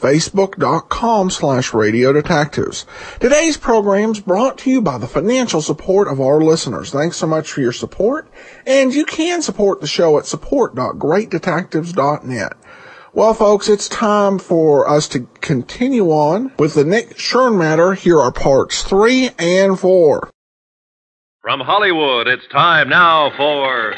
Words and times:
facebook.com 0.00 1.30
slash 1.30 1.72
radio 1.74 2.12
detectives. 2.12 2.86
Today's 3.20 3.56
program 3.56 4.10
is 4.12 4.20
brought 4.20 4.58
to 4.58 4.70
you 4.70 4.80
by 4.80 4.98
the 4.98 5.06
financial 5.06 5.62
support 5.62 6.08
of 6.08 6.20
our 6.20 6.40
listeners. 6.40 6.90
Thanks 6.90 7.16
so 7.16 7.26
much 7.26 7.50
for 7.50 7.60
your 7.60 7.72
support. 7.72 8.28
And 8.66 8.94
you 8.94 9.04
can 9.04 9.42
support 9.42 9.80
the 9.80 9.86
show 9.86 10.18
at 10.18 10.26
support.greatdetectives.net. 10.26 12.52
Well, 13.12 13.34
folks, 13.34 13.68
it's 13.68 13.88
time 13.88 14.38
for 14.38 14.88
us 14.88 15.08
to 15.08 15.26
continue 15.40 16.10
on 16.10 16.52
with 16.58 16.74
the 16.74 16.84
Nick 16.84 17.16
Shurn 17.16 17.58
matter. 17.58 17.94
Here 17.94 18.20
are 18.20 18.30
parts 18.30 18.84
three 18.84 19.30
and 19.38 19.80
four. 19.80 20.30
From 21.40 21.60
Hollywood, 21.60 22.28
it's 22.28 22.46
time 22.48 22.90
now 22.90 23.30
for. 23.36 23.94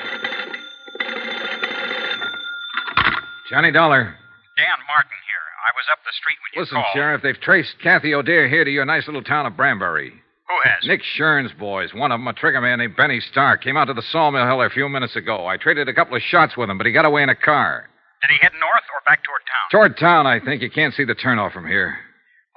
Johnny 3.50 3.72
Dollar. 3.72 4.14
Dan 4.56 4.78
Martin 4.86 5.10
here. 5.19 5.19
I 5.60 5.70
was 5.76 5.86
up 5.92 6.00
the 6.04 6.12
street 6.16 6.36
when 6.40 6.50
you 6.54 6.60
Listen, 6.62 6.76
called. 6.80 6.94
Sheriff, 6.94 7.22
they've 7.22 7.40
traced 7.40 7.76
Kathy 7.82 8.14
O'Dare 8.14 8.48
here 8.48 8.64
to 8.64 8.70
your 8.70 8.84
nice 8.84 9.06
little 9.06 9.22
town 9.22 9.46
of 9.46 9.54
Branbury. 9.54 10.10
Who 10.10 10.56
has? 10.64 10.82
Nick 10.86 11.02
Shurn's 11.14 11.52
boys, 11.52 11.94
one 11.94 12.10
of 12.10 12.18
them, 12.18 12.26
a 12.26 12.32
trigger 12.32 12.60
man 12.60 12.78
named 12.78 12.96
Benny 12.96 13.20
Stark, 13.20 13.62
came 13.62 13.76
out 13.76 13.86
to 13.86 13.94
the 13.94 14.02
sawmill 14.10 14.46
hill 14.46 14.62
a 14.62 14.70
few 14.70 14.88
minutes 14.88 15.14
ago. 15.14 15.46
I 15.46 15.56
traded 15.56 15.88
a 15.88 15.94
couple 15.94 16.16
of 16.16 16.22
shots 16.22 16.56
with 16.56 16.68
him, 16.68 16.76
but 16.78 16.86
he 16.86 16.92
got 16.92 17.04
away 17.04 17.22
in 17.22 17.28
a 17.28 17.36
car. 17.38 17.86
Did 18.20 18.30
he 18.34 18.38
head 18.42 18.52
north 18.58 18.84
or 18.90 19.00
back 19.06 19.22
toward 19.22 19.40
town? 19.46 19.66
Toward 19.70 19.92
town, 19.96 20.26
I 20.26 20.40
think. 20.40 20.60
You 20.60 20.70
can't 20.70 20.92
see 20.92 21.04
the 21.04 21.14
turnoff 21.14 21.52
from 21.52 21.66
here. 21.66 21.96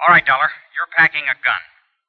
All 0.02 0.12
right, 0.12 0.26
Dollar. 0.26 0.50
You're 0.74 0.90
packing 0.96 1.22
a 1.24 1.36
gun. 1.40 1.62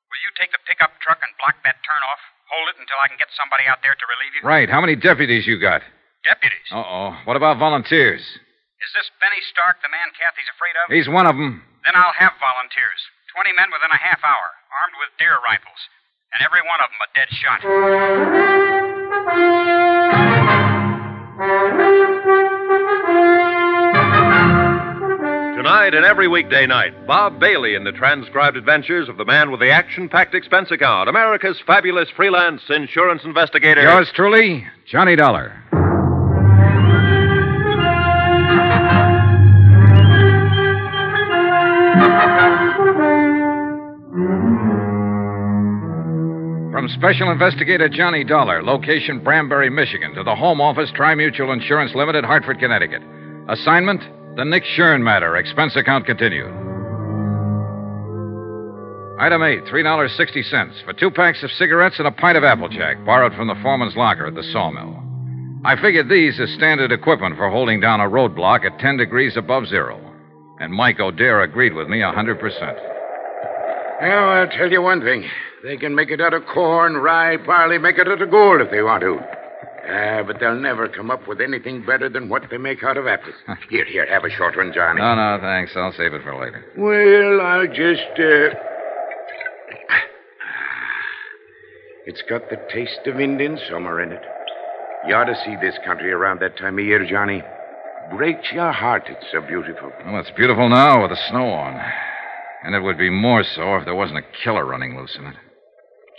Will 0.10 0.22
you 0.26 0.32
take 0.40 0.52
the 0.52 0.60
pickup 0.68 0.98
truck 1.00 1.20
and 1.22 1.32
block 1.38 1.56
that 1.64 1.78
turnoff? 1.86 2.22
Hold 2.52 2.68
it 2.73 2.82
until 2.82 2.98
I 3.04 3.08
can 3.08 3.18
get 3.18 3.30
somebody 3.38 3.64
out 3.70 3.80
there 3.84 3.94
to 3.94 4.06
relieve 4.10 4.34
you? 4.36 4.42
Right. 4.48 4.70
How 4.70 4.82
many 4.82 4.96
deputies 4.96 5.46
you 5.48 5.60
got? 5.62 5.82
Deputies. 6.26 6.68
Uh 6.73 6.82
oh. 6.82 7.10
What 7.26 7.38
about 7.38 7.60
volunteers? 7.60 8.22
Is 8.84 8.92
this 8.92 9.08
Benny 9.23 9.40
Stark 9.56 9.80
the 9.80 9.88
man 9.88 10.12
Kathy's 10.20 10.52
afraid 10.52 10.76
of? 10.76 10.92
He's 10.92 11.08
one 11.08 11.23
of 11.26 11.40
them. 11.40 11.64
Then 11.88 11.95
I'll 11.95 12.16
have 12.20 12.36
volunteers. 12.44 13.02
Twenty 13.32 13.56
men 13.56 13.72
within 13.72 13.92
a 13.92 14.00
half 14.00 14.20
hour, 14.23 14.48
armed 14.84 14.95
with 15.00 15.16
deer 15.16 15.40
rifles. 15.44 15.80
And 16.36 16.44
every 16.44 16.59
one 16.59 16.84
of 16.84 16.92
them 16.92 17.00
a 17.00 17.09
dead 17.16 17.32
shot. 17.32 17.64
Tonight 25.56 25.95
and 25.95 26.06
every 26.06 26.28
weekday 26.28 26.67
night, 26.67 27.08
Bob 27.08 27.39
Bailey 27.39 27.76
in 27.76 27.84
the 27.84 27.92
transcribed 27.92 28.56
adventures 28.58 29.10
of 29.10 29.17
the 29.17 29.26
man 29.26 29.50
with 29.52 29.60
the 29.62 29.72
action 29.72 30.08
packed 30.08 30.36
expense 30.36 30.70
account, 30.70 31.10
America's 31.10 31.58
fabulous 31.66 32.10
freelance 32.16 32.61
insurance 32.70 33.23
investigator. 33.23 33.82
Yours 33.82 34.11
truly, 34.14 34.66
Johnny 34.86 35.16
Dollar. 35.16 35.64
Special 46.95 47.30
Investigator 47.30 47.89
Johnny 47.89 48.23
Dollar, 48.23 48.64
location 48.64 49.20
Branbury, 49.20 49.70
Michigan, 49.70 50.14
to 50.16 50.23
the 50.23 50.33
Home 50.33 50.61
Office, 50.61 50.89
Tri-Mutual 50.95 51.52
Insurance 51.52 51.94
Limited, 51.94 52.23
Hartford, 52.23 52.58
Connecticut. 52.58 53.02
Assignment, 53.50 54.02
the 54.38 54.45
Nick 54.45 54.64
Shurn 54.64 55.04
matter, 55.04 55.36
expense 55.36 55.76
account 55.76 56.05
continued. 56.05 56.48
Item 59.20 59.44
8, 59.44 59.66
$3.60 59.66 60.86
for 60.86 60.94
two 60.94 61.11
packs 61.11 61.44
of 61.44 61.52
cigarettes 61.52 62.00
and 62.00 62.08
a 62.08 62.11
pint 62.11 62.38
of 62.38 62.45
Applejack, 62.45 63.04
borrowed 63.05 63.34
from 63.34 63.50
the 63.50 63.60
foreman's 63.61 63.98
locker 63.98 64.28
at 64.28 64.36
the 64.36 64.44
sawmill. 64.54 64.98
I 65.66 65.76
figured 65.76 66.08
these 66.08 66.39
as 66.39 66.50
standard 66.54 66.94
equipment 66.94 67.36
for 67.36 67.50
holding 67.50 67.82
down 67.82 68.00
a 68.00 68.10
roadblock 68.10 68.64
at 68.64 68.80
10 68.80 68.95
degrees 68.95 69.36
above 69.36 69.67
zero. 69.67 70.00
And 70.61 70.72
Mike 70.72 71.02
O'Dare 71.02 71.42
agreed 71.42 71.73
with 71.73 71.89
me 71.89 72.02
a 72.02 72.14
100%. 72.14 72.95
Well, 74.02 74.30
I'll 74.30 74.50
tell 74.50 74.72
you 74.72 74.82
one 74.82 75.02
thing. 75.02 75.26
They 75.64 75.78
can 75.78 75.95
make 75.95 76.11
it 76.11 76.22
out 76.22 76.33
of 76.33 76.44
corn, 76.54 76.95
rye, 76.95 77.38
barley, 77.38 77.78
make 77.78 77.98
it 77.98 78.08
out 78.08 78.22
of 78.22 78.30
gold 78.30 78.61
if 78.61 78.70
they 78.70 78.82
want 78.82 79.02
to. 79.02 79.20
Ah, 79.88 80.23
but 80.26 80.39
they'll 80.39 80.60
never 80.60 80.89
come 80.89 81.11
up 81.11 81.28
with 81.28 81.39
anything 81.39 81.86
better 81.86 82.10
than 82.10 82.28
what 82.28 82.44
they 82.50 82.58
make 82.58 82.84
out 82.84 82.98
of 82.98 83.08
apples. 83.08 83.36
here, 83.70 83.86
here, 83.86 84.05
have 84.08 84.26
a 84.26 84.30
short 84.30 84.58
one, 84.58 84.73
Johnny. 84.73 85.00
No, 85.00 85.16
no, 85.16 85.38
thanks. 85.39 85.73
I'll 85.76 85.94
save 85.94 86.14
it 86.14 86.23
for 86.23 86.36
later. 86.36 86.66
Well, 86.78 87.42
I'll 87.42 87.67
just, 87.67 88.20
uh... 88.20 88.60
It's 92.08 92.22
got 92.30 92.50
the 92.50 92.58
taste 92.72 93.08
of 93.08 93.20
Indian 93.20 93.58
summer 93.70 94.02
in 94.02 94.11
it. 94.11 94.22
You 95.08 95.16
ought 95.16 95.26
to 95.26 95.36
see 95.45 95.55
this 95.61 95.76
country 95.86 96.11
around 96.11 96.39
that 96.42 96.58
time 96.58 96.78
of 96.78 96.86
year, 96.86 97.05
Johnny. 97.08 97.42
Breaks 98.16 98.52
your 98.52 98.72
heart, 98.72 99.04
it's 99.08 99.26
so 99.32 99.42
beautiful. 99.42 99.92
Well, 100.05 100.20
it's 100.20 100.32
beautiful 100.32 100.70
now 100.70 101.02
with 101.02 101.11
the 101.11 101.17
snow 101.30 101.48
on. 101.48 101.80
And 102.65 102.73
it 102.73 102.81
would 102.81 102.98
be 102.98 103.11
more 103.11 103.43
so 103.43 103.76
if 103.76 103.86
there 103.86 103.93
wasn't 103.93 104.17
a 104.17 104.43
killer 104.43 104.65
running 104.65 104.98
loose 104.98 105.15
in 105.20 105.27
it. 105.27 105.36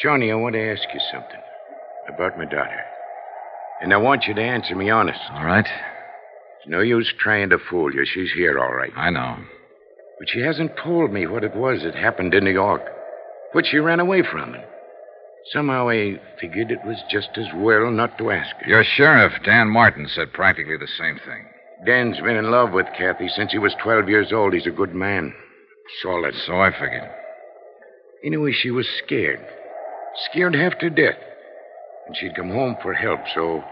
Johnny, 0.01 0.31
I 0.31 0.37
want 0.37 0.55
to 0.55 0.63
ask 0.63 0.83
you 0.95 1.01
something 1.11 1.41
about 2.09 2.39
my 2.39 2.45
daughter. 2.45 2.81
And 3.83 3.93
I 3.93 3.97
want 3.97 4.27
you 4.29 4.35
to 4.35 4.43
answer 4.43 4.77
me 4.77 4.89
honest. 4.89 5.19
All 5.33 5.45
right? 5.45 5.67
It's 5.67 6.69
no 6.69 6.83
use 6.83 7.13
trying 7.19 7.51
to 7.51 7.59
fool 7.69 7.93
you. 7.93 8.05
She's 8.07 8.31
here, 8.33 8.61
all 8.61 8.73
right. 8.73 8.93
I 8.95 9.11
know. 9.11 9.39
But 10.21 10.29
she 10.31 10.39
hasn't 10.39 10.77
told 10.77 11.13
me 11.13 11.27
what 11.27 11.43
it 11.43 11.57
was 11.57 11.83
that 11.83 11.97
happened 11.97 12.33
in 12.33 12.45
New 12.45 12.53
York. 12.53 12.83
What 13.51 13.67
she 13.67 13.79
ran 13.79 13.99
away 13.99 14.23
from. 14.23 14.55
And 14.55 14.65
somehow 15.53 15.89
I 15.89 16.21
figured 16.41 16.71
it 16.71 16.85
was 16.87 17.03
just 17.11 17.31
as 17.37 17.49
well 17.57 17.91
not 17.91 18.19
to 18.19 18.31
ask 18.31 18.55
her. 18.61 18.69
Your 18.69 18.85
sheriff, 18.85 19.33
Dan 19.45 19.69
Martin, 19.69 20.09
said 20.15 20.33
practically 20.33 20.77
the 20.77 20.87
same 20.97 21.19
thing. 21.27 21.45
Dan's 21.85 22.21
been 22.21 22.37
in 22.37 22.53
love 22.53 22.71
with 22.71 22.87
Kathy 22.97 23.29
since 23.35 23.51
he 23.51 23.59
was 23.59 23.75
12 23.83 24.09
years 24.09 24.33
old. 24.33 24.55
He's 24.55 24.69
a 24.69 24.71
good 24.71 24.95
man. 24.95 25.35
Solid. 26.03 26.35
So 26.47 26.61
I 26.61 26.71
figured. 26.71 27.11
Anyway, 28.25 28.53
she 28.53 28.71
was 28.71 28.87
scared. 29.05 29.41
Scared 30.31 30.55
half 30.55 30.79
to 30.79 30.91
death. 30.91 31.19
And 32.07 32.17
she'd 32.17 32.37
come 32.37 32.51
home 32.51 32.77
for 32.83 32.95
help, 32.95 33.21
so 33.35 33.63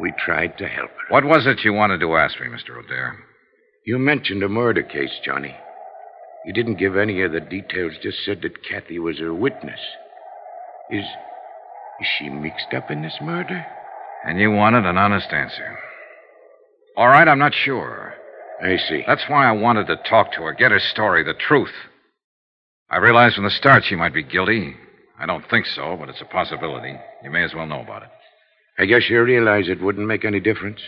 we 0.00 0.12
tried 0.24 0.58
to 0.58 0.68
help 0.68 0.90
her. 0.90 1.14
What 1.14 1.24
was 1.24 1.46
it 1.46 1.64
you 1.64 1.72
wanted 1.72 2.00
to 2.00 2.16
ask 2.16 2.40
me, 2.40 2.46
Mr. 2.46 2.78
O'Dare? 2.78 3.18
You 3.84 3.98
mentioned 3.98 4.42
a 4.42 4.48
murder 4.48 4.82
case, 4.82 5.18
Johnny. 5.24 5.56
You 6.44 6.52
didn't 6.52 6.78
give 6.78 6.96
any 6.96 7.22
of 7.22 7.32
the 7.32 7.40
details, 7.40 7.94
just 8.02 8.24
said 8.24 8.42
that 8.42 8.62
Kathy 8.62 8.98
was 8.98 9.20
a 9.20 9.32
witness. 9.32 9.80
Is. 10.90 11.04
is 12.00 12.06
she 12.18 12.30
mixed 12.30 12.72
up 12.74 12.90
in 12.90 13.02
this 13.02 13.18
murder? 13.20 13.66
And 14.24 14.40
you 14.40 14.50
wanted 14.50 14.86
an 14.86 14.96
honest 14.96 15.28
answer. 15.32 15.78
All 16.96 17.08
right, 17.08 17.28
I'm 17.28 17.38
not 17.38 17.54
sure. 17.54 18.14
I 18.62 18.76
see. 18.76 19.04
That's 19.06 19.24
why 19.28 19.46
I 19.46 19.52
wanted 19.52 19.86
to 19.86 19.96
talk 20.08 20.32
to 20.32 20.42
her, 20.42 20.52
get 20.52 20.72
her 20.72 20.80
story, 20.80 21.22
the 21.22 21.34
truth. 21.34 21.72
I 22.90 22.96
realized 22.98 23.36
from 23.36 23.44
the 23.44 23.50
start 23.50 23.84
she 23.84 23.94
might 23.94 24.14
be 24.14 24.22
guilty. 24.22 24.74
I 25.18 25.26
don't 25.26 25.48
think 25.48 25.66
so, 25.66 25.96
but 25.98 26.08
it's 26.08 26.20
a 26.20 26.24
possibility. 26.24 26.94
You 27.22 27.30
may 27.30 27.44
as 27.44 27.54
well 27.54 27.66
know 27.66 27.80
about 27.80 28.02
it. 28.02 28.08
I 28.78 28.86
guess 28.86 29.08
you 29.08 29.22
realize 29.22 29.68
it 29.68 29.82
wouldn't 29.82 30.06
make 30.06 30.24
any 30.24 30.40
difference. 30.40 30.80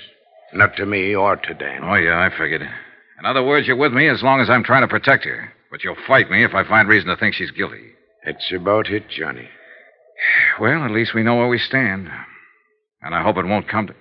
Not 0.53 0.77
to 0.77 0.87
me 0.87 1.15
or 1.15 1.37
to 1.37 1.55
Dan. 1.55 1.83
Oh, 1.85 1.95
yeah, 1.95 2.19
I 2.19 2.31
figured. 2.37 2.63
In 2.63 3.27
other 3.27 3.45
words, 3.45 3.67
you're 3.67 3.77
with 3.77 3.93
me 3.93 4.09
as 4.09 4.23
long 4.23 4.41
as 4.41 4.49
I'm 4.49 4.65
trying 4.65 4.83
to 4.83 4.89
protect 4.89 5.25
her. 5.25 5.53
But 5.71 5.85
you'll 5.85 5.97
fight 6.07 6.31
me 6.31 6.45
if 6.45 6.55
I 6.55 6.67
find 6.67 6.89
reason 6.89 7.09
to 7.09 7.17
think 7.17 7.35
she's 7.35 7.51
guilty. 7.51 7.93
That's 8.25 8.53
about 8.53 8.89
it, 8.89 9.09
Johnny. 9.09 9.49
Well, 10.61 10.85
at 10.85 10.91
least 10.91 11.15
we 11.15 11.23
know 11.23 11.37
where 11.37 11.49
we 11.49 11.57
stand. 11.59 12.11
And 13.01 13.15
I 13.15 13.23
hope 13.23 13.39
it 13.39 13.47
won't 13.47 13.69
come 13.69 13.87
to. 13.87 13.95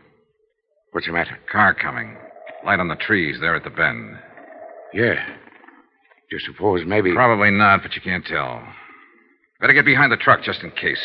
What's 0.92 1.08
the 1.08 1.14
matter? 1.14 1.38
Car 1.50 1.74
coming. 1.74 2.18
Light 2.66 2.80
on 2.80 2.88
the 2.88 2.96
trees 2.96 3.38
there 3.40 3.56
at 3.56 3.64
the 3.64 3.70
bend. 3.70 4.18
Yeah. 4.94 5.26
Do 6.30 6.36
you 6.36 6.40
suppose 6.40 6.82
maybe. 6.86 7.14
Probably 7.14 7.52
not, 7.52 7.82
but 7.82 7.96
you 7.96 8.02
can't 8.02 8.26
tell. 8.26 8.62
Better 9.60 9.74
get 9.74 9.86
behind 9.86 10.12
the 10.12 10.18
truck 10.18 10.44
just 10.44 10.62
in 10.64 10.72
case. 10.72 11.02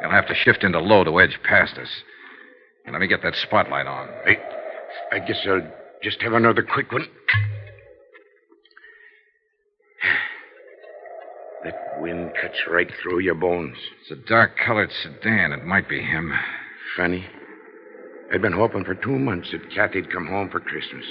They'll 0.00 0.10
have 0.10 0.28
to 0.28 0.34
shift 0.34 0.64
into 0.64 0.78
low 0.80 1.04
to 1.04 1.20
edge 1.20 1.38
past 1.44 1.76
us. 1.78 1.88
And 2.84 2.92
let 2.92 3.00
me 3.00 3.06
get 3.06 3.22
that 3.22 3.34
spotlight 3.36 3.86
on. 3.86 4.08
I, 4.26 4.36
I 5.12 5.18
guess 5.20 5.38
I'll 5.46 5.62
Just 6.02 6.22
have 6.22 6.32
another 6.32 6.62
quick 6.62 6.92
one. 6.92 7.06
That 11.62 12.00
wind 12.00 12.30
cuts 12.40 12.56
right 12.70 12.90
through 13.02 13.18
your 13.18 13.34
bones. 13.34 13.76
It's 14.00 14.10
a 14.12 14.28
dark 14.28 14.52
colored 14.56 14.90
sedan. 15.02 15.52
It 15.52 15.66
might 15.66 15.90
be 15.90 16.00
him. 16.00 16.32
Funny. 16.96 17.26
I'd 18.32 18.42
been 18.42 18.52
hoping 18.52 18.84
for 18.84 18.94
two 18.94 19.18
months 19.18 19.50
that 19.50 19.70
Kathy'd 19.74 20.12
come 20.12 20.26
home 20.26 20.50
for 20.50 20.60
Christmas. 20.60 21.04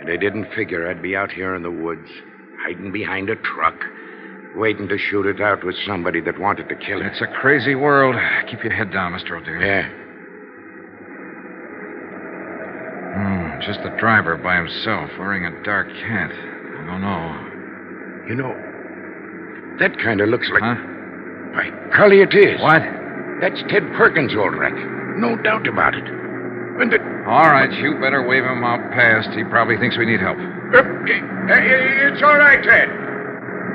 And 0.00 0.10
I 0.10 0.16
didn't 0.16 0.52
figure 0.54 0.90
I'd 0.90 1.02
be 1.02 1.14
out 1.14 1.30
here 1.30 1.54
in 1.54 1.62
the 1.62 1.70
woods, 1.70 2.08
hiding 2.64 2.90
behind 2.90 3.30
a 3.30 3.36
truck, 3.36 3.76
waiting 4.56 4.88
to 4.88 4.98
shoot 4.98 5.26
it 5.26 5.40
out 5.40 5.62
with 5.64 5.76
somebody 5.86 6.20
that 6.22 6.38
wanted 6.40 6.68
to 6.68 6.74
kill 6.74 7.00
her. 7.00 7.06
It's 7.06 7.20
a 7.20 7.28
crazy 7.40 7.76
world. 7.76 8.16
Keep 8.50 8.64
your 8.64 8.72
head 8.72 8.92
down, 8.92 9.12
Mr. 9.12 9.40
O'Dare. 9.40 9.62
Yeah. 9.62 9.88
Hmm, 13.14 13.60
just 13.60 13.80
the 13.84 13.96
driver 14.00 14.36
by 14.36 14.56
himself, 14.56 15.10
wearing 15.18 15.46
a 15.46 15.62
dark 15.62 15.86
hat. 15.88 16.32
I 16.32 16.86
don't 16.86 17.00
know. 17.00 17.50
You 18.28 18.34
know, 18.34 18.52
that 19.78 19.96
kind 20.02 20.20
of 20.20 20.28
looks 20.28 20.48
like. 20.52 20.62
Huh? 20.62 20.74
By 21.54 21.70
golly, 21.96 22.22
it 22.22 22.34
is. 22.34 22.60
What? 22.60 22.82
That's 23.40 23.62
Ted 23.70 23.84
Perkins' 23.96 24.34
old 24.36 24.56
wreck. 24.56 24.74
No 25.16 25.36
doubt 25.36 25.68
about 25.68 25.94
it. 25.94 26.23
And 26.80 26.92
the. 26.92 26.98
All 27.26 27.48
right, 27.48 27.70
you 27.72 27.98
better 28.00 28.26
wave 28.26 28.44
him 28.44 28.64
out 28.64 28.90
past. 28.92 29.30
He 29.30 29.44
probably 29.44 29.78
thinks 29.78 29.96
we 29.96 30.06
need 30.06 30.20
help. 30.20 30.36
Uh, 30.36 30.82
it's 31.06 32.22
all 32.22 32.36
right, 32.36 32.62
Ted. 32.62 32.88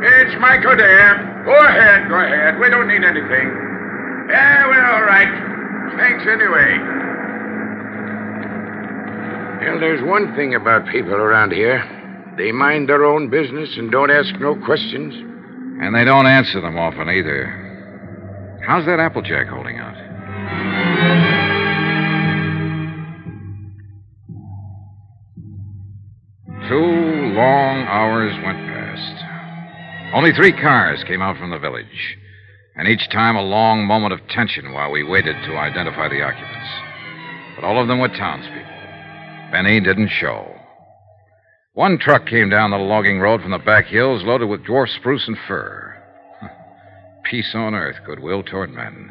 It's 0.01 0.35
Michael 0.39 0.77
there. 0.77 1.43
Go 1.45 1.55
ahead, 1.55 2.07
go 2.09 2.19
ahead. 2.19 2.59
We 2.59 2.69
don't 2.69 2.87
need 2.87 3.03
anything. 3.03 3.47
Yeah, 4.29 4.67
we're 4.67 4.85
all 4.85 5.03
right. 5.03 5.31
Thanks 5.97 6.23
anyway. 6.27 6.99
Well, 9.65 9.79
there's 9.79 10.03
one 10.03 10.35
thing 10.35 10.55
about 10.55 10.87
people 10.87 11.13
around 11.13 11.51
here. 11.51 11.83
They 12.37 12.51
mind 12.51 12.89
their 12.89 13.05
own 13.05 13.29
business 13.29 13.75
and 13.77 13.91
don't 13.91 14.11
ask 14.11 14.33
no 14.39 14.55
questions. 14.55 15.13
And 15.81 15.95
they 15.95 16.03
don't 16.05 16.27
answer 16.27 16.61
them 16.61 16.77
often 16.77 17.09
either. 17.09 18.59
How's 18.65 18.85
that 18.85 18.99
Applejack 18.99 19.47
holding 19.47 19.79
out? 19.79 19.88
Long 27.39 27.88
hours 27.88 28.36
went 28.44 28.59
past. 28.68 30.13
Only 30.13 30.33
three 30.33 30.51
cars 30.51 31.01
came 31.07 31.21
out 31.21 31.38
from 31.38 31.51
the 31.51 31.57
village, 31.57 32.18
and 32.75 32.86
each 32.86 33.09
time 33.12 33.38
a 33.38 33.41
long 33.41 33.86
moment 33.86 34.12
of 34.12 34.19
tension 34.27 34.74
while 34.74 34.91
we 34.91 35.03
waited 35.03 35.38
to 35.45 35.57
identify 35.57 36.09
the 36.09 36.21
occupants. 36.21 36.69
But 37.56 37.63
all 37.63 37.81
of 37.81 37.88
them 37.88 38.00
were 38.00 38.09
townspeople. 38.09 39.53
Benny 39.53 39.80
didn't 39.80 40.09
show. 40.09 40.53
One 41.75 41.97
truck 41.97 42.25
came 42.27 42.50
down 42.50 42.71
the 42.71 42.77
logging 42.77 43.21
road 43.21 43.42
from 43.42 43.51
the 43.51 43.57
back 43.57 43.85
hills 43.85 44.24
loaded 44.25 44.50
with 44.50 44.65
dwarf 44.65 44.89
spruce 44.89 45.25
and 45.25 45.38
fir. 45.47 45.95
Peace 47.31 47.51
on 47.53 47.74
earth, 47.74 48.03
goodwill 48.06 48.44
toward 48.44 48.69
men. 48.69 49.09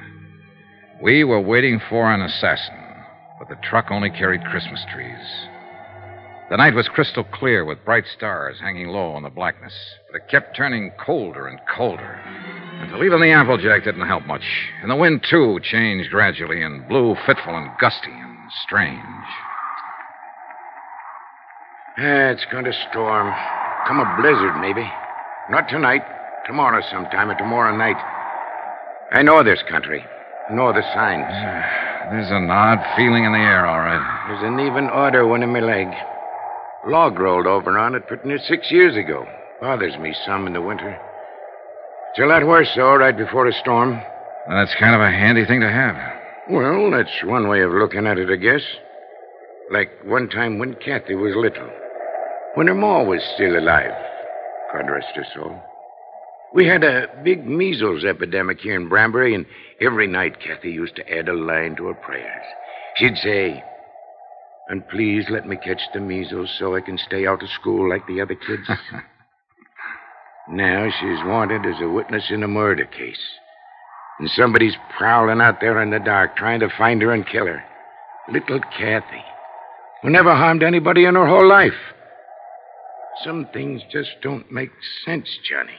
We 1.01 1.25
were 1.25 1.41
waiting 1.41 1.81
for 1.89 2.13
an 2.13 2.21
assassin, 2.21 2.77
but 3.39 3.49
the 3.49 3.57
truck 3.63 3.87
only 3.91 4.11
carried 4.11 4.45
Christmas 4.45 4.85
trees. 4.93 5.49
The 6.51 6.57
night 6.57 6.75
was 6.75 6.89
crystal 6.89 7.25
clear 7.25 7.67
with 7.67 7.85
bright 7.85 8.07
stars 8.07 8.57
hanging 8.59 8.89
low 8.89 9.17
in 9.19 9.23
the 9.23 9.29
blackness, 9.29 9.75
but 10.11 10.17
it 10.17 10.29
kept 10.31 10.57
turning 10.57 10.93
colder 10.99 11.47
and 11.47 11.61
colder 11.77 12.19
until 12.81 13.05
even 13.05 13.21
the 13.21 13.33
Applejack 13.33 13.85
didn't 13.85 14.07
help 14.07 14.25
much. 14.25 14.45
And 14.81 14.91
the 14.91 14.97
wind, 14.97 15.27
too, 15.29 15.61
changed 15.63 16.11
gradually 16.11 16.63
and 16.63 16.89
blew 16.89 17.17
fitful 17.27 17.55
and 17.55 17.69
gusty 17.79 18.13
and 18.13 18.39
strange. 18.63 18.99
Yeah, 21.99 22.31
it's 22.31 22.47
going 22.51 22.65
to 22.65 22.73
storm. 22.91 23.31
Come 23.87 24.01
a 24.01 24.17
blizzard, 24.19 24.59
maybe. 24.59 24.89
Not 25.51 25.69
tonight. 25.69 26.03
Tomorrow 26.47 26.83
sometime 26.91 27.31
or 27.31 27.37
tomorrow 27.37 27.77
night. 27.77 27.99
I 29.13 29.23
know 29.23 29.43
this 29.43 29.63
country. 29.69 30.03
Know 30.51 30.73
the 30.73 30.83
signs. 30.95 31.29
There's 32.11 32.31
an 32.31 32.49
odd 32.49 32.79
feeling 32.97 33.25
in 33.25 33.33
the 33.33 33.39
air, 33.39 33.67
all 33.67 33.81
right. 33.81 34.29
There's 34.29 34.45
an 34.45 34.61
even 34.61 34.89
odor 34.91 35.27
one 35.27 35.43
in 35.43 35.53
my 35.53 35.61
leg. 35.61 35.89
Log 36.87 37.19
rolled 37.19 37.47
over 37.47 37.77
on 37.79 37.95
it 37.95 38.07
pretty 38.07 38.29
near 38.29 38.39
six 38.39 38.71
years 38.71 38.97
ago. 38.97 39.27
Bothers 39.61 39.99
me 39.99 40.15
some 40.25 40.47
in 40.47 40.53
the 40.53 40.63
winter. 40.63 40.99
It's 42.11 42.21
a 42.21 42.27
lot 42.27 42.47
worse, 42.47 42.71
though, 42.77 42.97
right 42.97 43.17
before 43.17 43.47
a 43.47 43.53
storm. 43.53 43.93
And 44.47 44.57
that's 44.57 44.75
kind 44.79 44.95
of 44.95 45.01
a 45.01 45.11
handy 45.11 45.45
thing 45.45 45.61
to 45.61 45.71
have. 45.71 45.97
Well, 46.51 46.91
that's 46.91 47.25
one 47.25 47.49
way 47.49 47.63
of 47.63 47.73
looking 47.73 48.07
at 48.07 48.19
it, 48.19 48.31
I 48.31 48.37
guess. 48.37 48.63
Like 49.71 49.91
one 50.05 50.29
time 50.29 50.59
when 50.59 50.75
Kathy 50.75 51.15
was 51.15 51.35
little. 51.37 51.69
When 52.55 52.69
her 52.69 52.75
ma 52.75 53.03
was 53.03 53.23
still 53.35 53.59
alive. 53.59 53.93
God 54.73 54.91
rest 54.91 55.09
her 55.15 55.27
soul. 55.35 55.61
We 56.55 56.67
had 56.67 56.83
a 56.83 57.09
big 57.23 57.47
measles 57.47 58.05
epidemic 58.05 58.61
here 58.61 58.75
in 58.75 58.89
Branbury, 58.89 59.35
and 59.35 59.45
every 59.83 60.07
night 60.07 60.41
Kathy 60.41 60.71
used 60.71 60.97
to 60.97 61.19
add 61.19 61.29
a 61.29 61.35
line 61.35 61.77
to 61.77 61.87
her 61.89 61.95
prayers. 61.95 62.45
She'd 62.97 63.19
say, 63.19 63.63
And 64.69 64.87
please 64.89 65.25
let 65.31 65.47
me 65.47 65.57
catch 65.57 65.81
the 65.95 66.01
measles 66.01 66.55
so 66.59 66.77
I 66.77 66.81
can 66.81 66.99
stay 66.99 67.27
out 67.27 67.43
of 67.43 67.49
school 67.51 67.89
like 67.89 68.07
the 68.07 68.21
other 68.21 68.35
kids. 68.35 68.69
now 70.51 70.89
she's 71.01 71.25
wanted 71.25 71.65
as 71.65 71.81
a 71.81 71.89
witness 71.89 72.25
in 72.31 72.43
a 72.43 72.49
murder 72.49 72.85
case. 72.85 73.17
And 74.19 74.29
somebody's 74.31 74.77
prowling 74.99 75.41
out 75.41 75.61
there 75.61 75.81
in 75.81 75.91
the 75.91 76.01
dark 76.01 76.37
trying 76.37 76.61
to 76.61 76.69
find 76.77 77.01
her 77.01 77.13
and 77.13 77.27
kill 77.27 77.47
her. 77.47 77.63
Little 78.31 78.61
Kathy, 78.77 79.25
who 80.03 80.11
never 80.11 80.35
harmed 80.35 80.63
anybody 80.63 81.07
in 81.07 81.15
her 81.15 81.27
whole 81.27 81.49
life. 81.49 81.73
Some 83.25 83.49
things 83.53 83.83
just 83.91 84.11
don't 84.23 84.53
make 84.53 84.71
sense, 85.05 85.29
Johnny. 85.49 85.79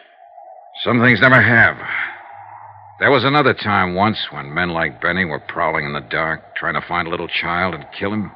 Some 0.83 0.99
things 0.99 1.21
never 1.21 1.41
have. 1.41 1.77
There 2.99 3.11
was 3.11 3.23
another 3.23 3.53
time 3.53 3.95
once 3.95 4.27
when 4.31 4.53
men 4.53 4.69
like 4.69 5.01
Benny 5.01 5.25
were 5.25 5.39
prowling 5.39 5.85
in 5.85 5.93
the 5.93 6.01
dark, 6.09 6.55
trying 6.55 6.73
to 6.73 6.85
find 6.87 7.07
a 7.07 7.11
little 7.11 7.27
child 7.27 7.75
and 7.75 7.85
kill 7.97 8.13
him. 8.13 8.31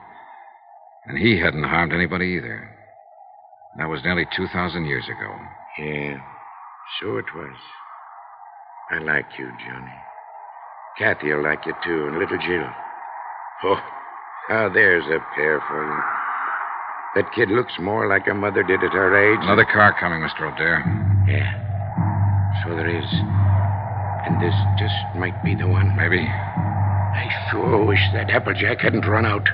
And 1.08 1.18
he 1.18 1.40
hadn't 1.40 1.64
harmed 1.64 1.94
anybody 1.94 2.38
either. 2.38 2.70
That 3.78 3.90
was 3.90 4.02
nearly 4.04 4.26
2,000 4.36 4.86
years 4.86 5.06
ago. 5.06 5.36
Yeah, 5.80 6.18
so 7.02 7.18
it 7.18 7.26
was. 7.36 7.56
I 8.92 9.00
like 9.00 9.26
you, 9.38 9.50
Johnny. 9.66 9.92
Kathy 10.98 11.34
will 11.34 11.44
like 11.44 11.66
you, 11.66 11.74
too, 11.84 12.08
and 12.08 12.20
little 12.20 12.38
Jill. 12.38 12.70
Oh, 13.64 13.80
now 14.50 14.70
there's 14.70 15.06
a 15.06 15.20
pair 15.36 15.60
for 15.68 15.84
you. 15.84 16.02
That 17.16 17.34
kid 17.34 17.50
looks 17.50 17.74
more 17.80 18.08
like 18.08 18.26
her 18.26 18.34
mother 18.34 18.64
did 18.64 18.84
at 18.84 18.92
her 18.92 19.16
age. 19.18 19.40
Another 19.42 19.66
car 19.66 19.96
coming, 20.00 20.22
Mr. 20.22 20.52
O'Dare. 20.52 20.84
Yeah. 21.28 22.64
So 22.64 22.76
there 22.76 22.90
is. 22.90 23.06
And 24.26 24.42
this 24.42 24.56
just 24.80 24.96
might 25.18 25.44
be 25.44 25.56
the 25.56 25.68
one. 25.68 25.96
Maybe. 25.96 26.20
I 26.20 27.50
sure 27.52 27.86
wish 27.86 28.02
that 28.14 28.30
Applejack 28.30 28.80
hadn't 28.82 29.06
run 29.06 29.26
out. 29.26 29.48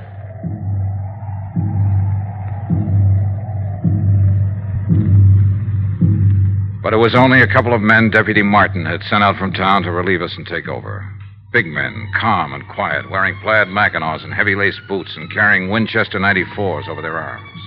But 6.89 6.95
it 6.95 7.05
was 7.05 7.13
only 7.13 7.43
a 7.43 7.53
couple 7.53 7.75
of 7.75 7.81
men 7.81 8.09
Deputy 8.09 8.41
Martin 8.41 8.83
had 8.83 9.03
sent 9.03 9.21
out 9.21 9.37
from 9.37 9.53
town 9.53 9.83
to 9.83 9.91
relieve 9.91 10.23
us 10.23 10.35
and 10.35 10.47
take 10.47 10.67
over. 10.67 11.05
Big 11.53 11.67
men, 11.67 12.09
calm 12.19 12.51
and 12.51 12.67
quiet, 12.67 13.11
wearing 13.11 13.37
plaid 13.43 13.67
mackinaws 13.67 14.23
and 14.23 14.33
heavy 14.33 14.55
laced 14.55 14.81
boots 14.87 15.15
and 15.15 15.31
carrying 15.31 15.69
Winchester 15.69 16.17
94s 16.17 16.87
over 16.87 17.03
their 17.03 17.19
arms. 17.19 17.61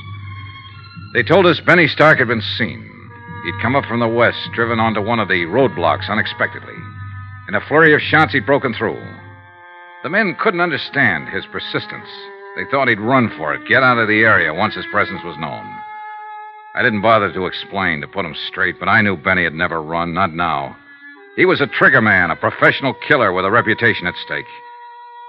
They 1.15 1.23
told 1.23 1.47
us 1.47 1.61
Benny 1.61 1.87
Stark 1.87 2.19
had 2.19 2.27
been 2.27 2.43
seen. 2.59 2.83
He'd 3.45 3.63
come 3.63 3.77
up 3.77 3.85
from 3.85 4.01
the 4.01 4.09
west, 4.09 4.41
driven 4.57 4.81
onto 4.81 5.01
one 5.01 5.21
of 5.21 5.29
the 5.29 5.47
roadblocks 5.47 6.11
unexpectedly. 6.11 6.75
In 7.47 7.55
a 7.55 7.61
flurry 7.69 7.95
of 7.95 8.01
shots, 8.01 8.33
he'd 8.33 8.45
broken 8.45 8.75
through. 8.75 9.01
The 10.03 10.11
men 10.11 10.35
couldn't 10.41 10.61
understand 10.61 11.29
his 11.29 11.47
persistence. 11.47 12.11
They 12.57 12.65
thought 12.73 12.89
he'd 12.89 12.99
run 12.99 13.31
for 13.39 13.55
it, 13.55 13.69
get 13.69 13.85
out 13.85 13.99
of 13.99 14.09
the 14.09 14.25
area 14.25 14.53
once 14.53 14.75
his 14.75 14.87
presence 14.91 15.23
was 15.23 15.39
known. 15.39 15.82
I 16.75 16.83
didn't 16.83 17.03
bother 17.03 17.31
to 17.33 17.47
explain, 17.47 18.01
to 18.01 18.09
put 18.09 18.25
him 18.25 18.35
straight, 18.49 18.81
but 18.81 18.89
I 18.89 19.03
knew 19.03 19.17
Benny 19.17 19.45
had 19.45 19.53
never 19.53 19.83
run, 19.83 20.15
not 20.15 20.33
now. 20.33 20.77
He 21.37 21.45
was 21.45 21.61
a 21.61 21.67
trigger 21.67 22.01
man, 22.01 22.31
a 22.31 22.37
professional 22.37 22.95
killer 23.07 23.33
with 23.33 23.45
a 23.45 23.51
reputation 23.51 24.07
at 24.07 24.15
stake. 24.25 24.47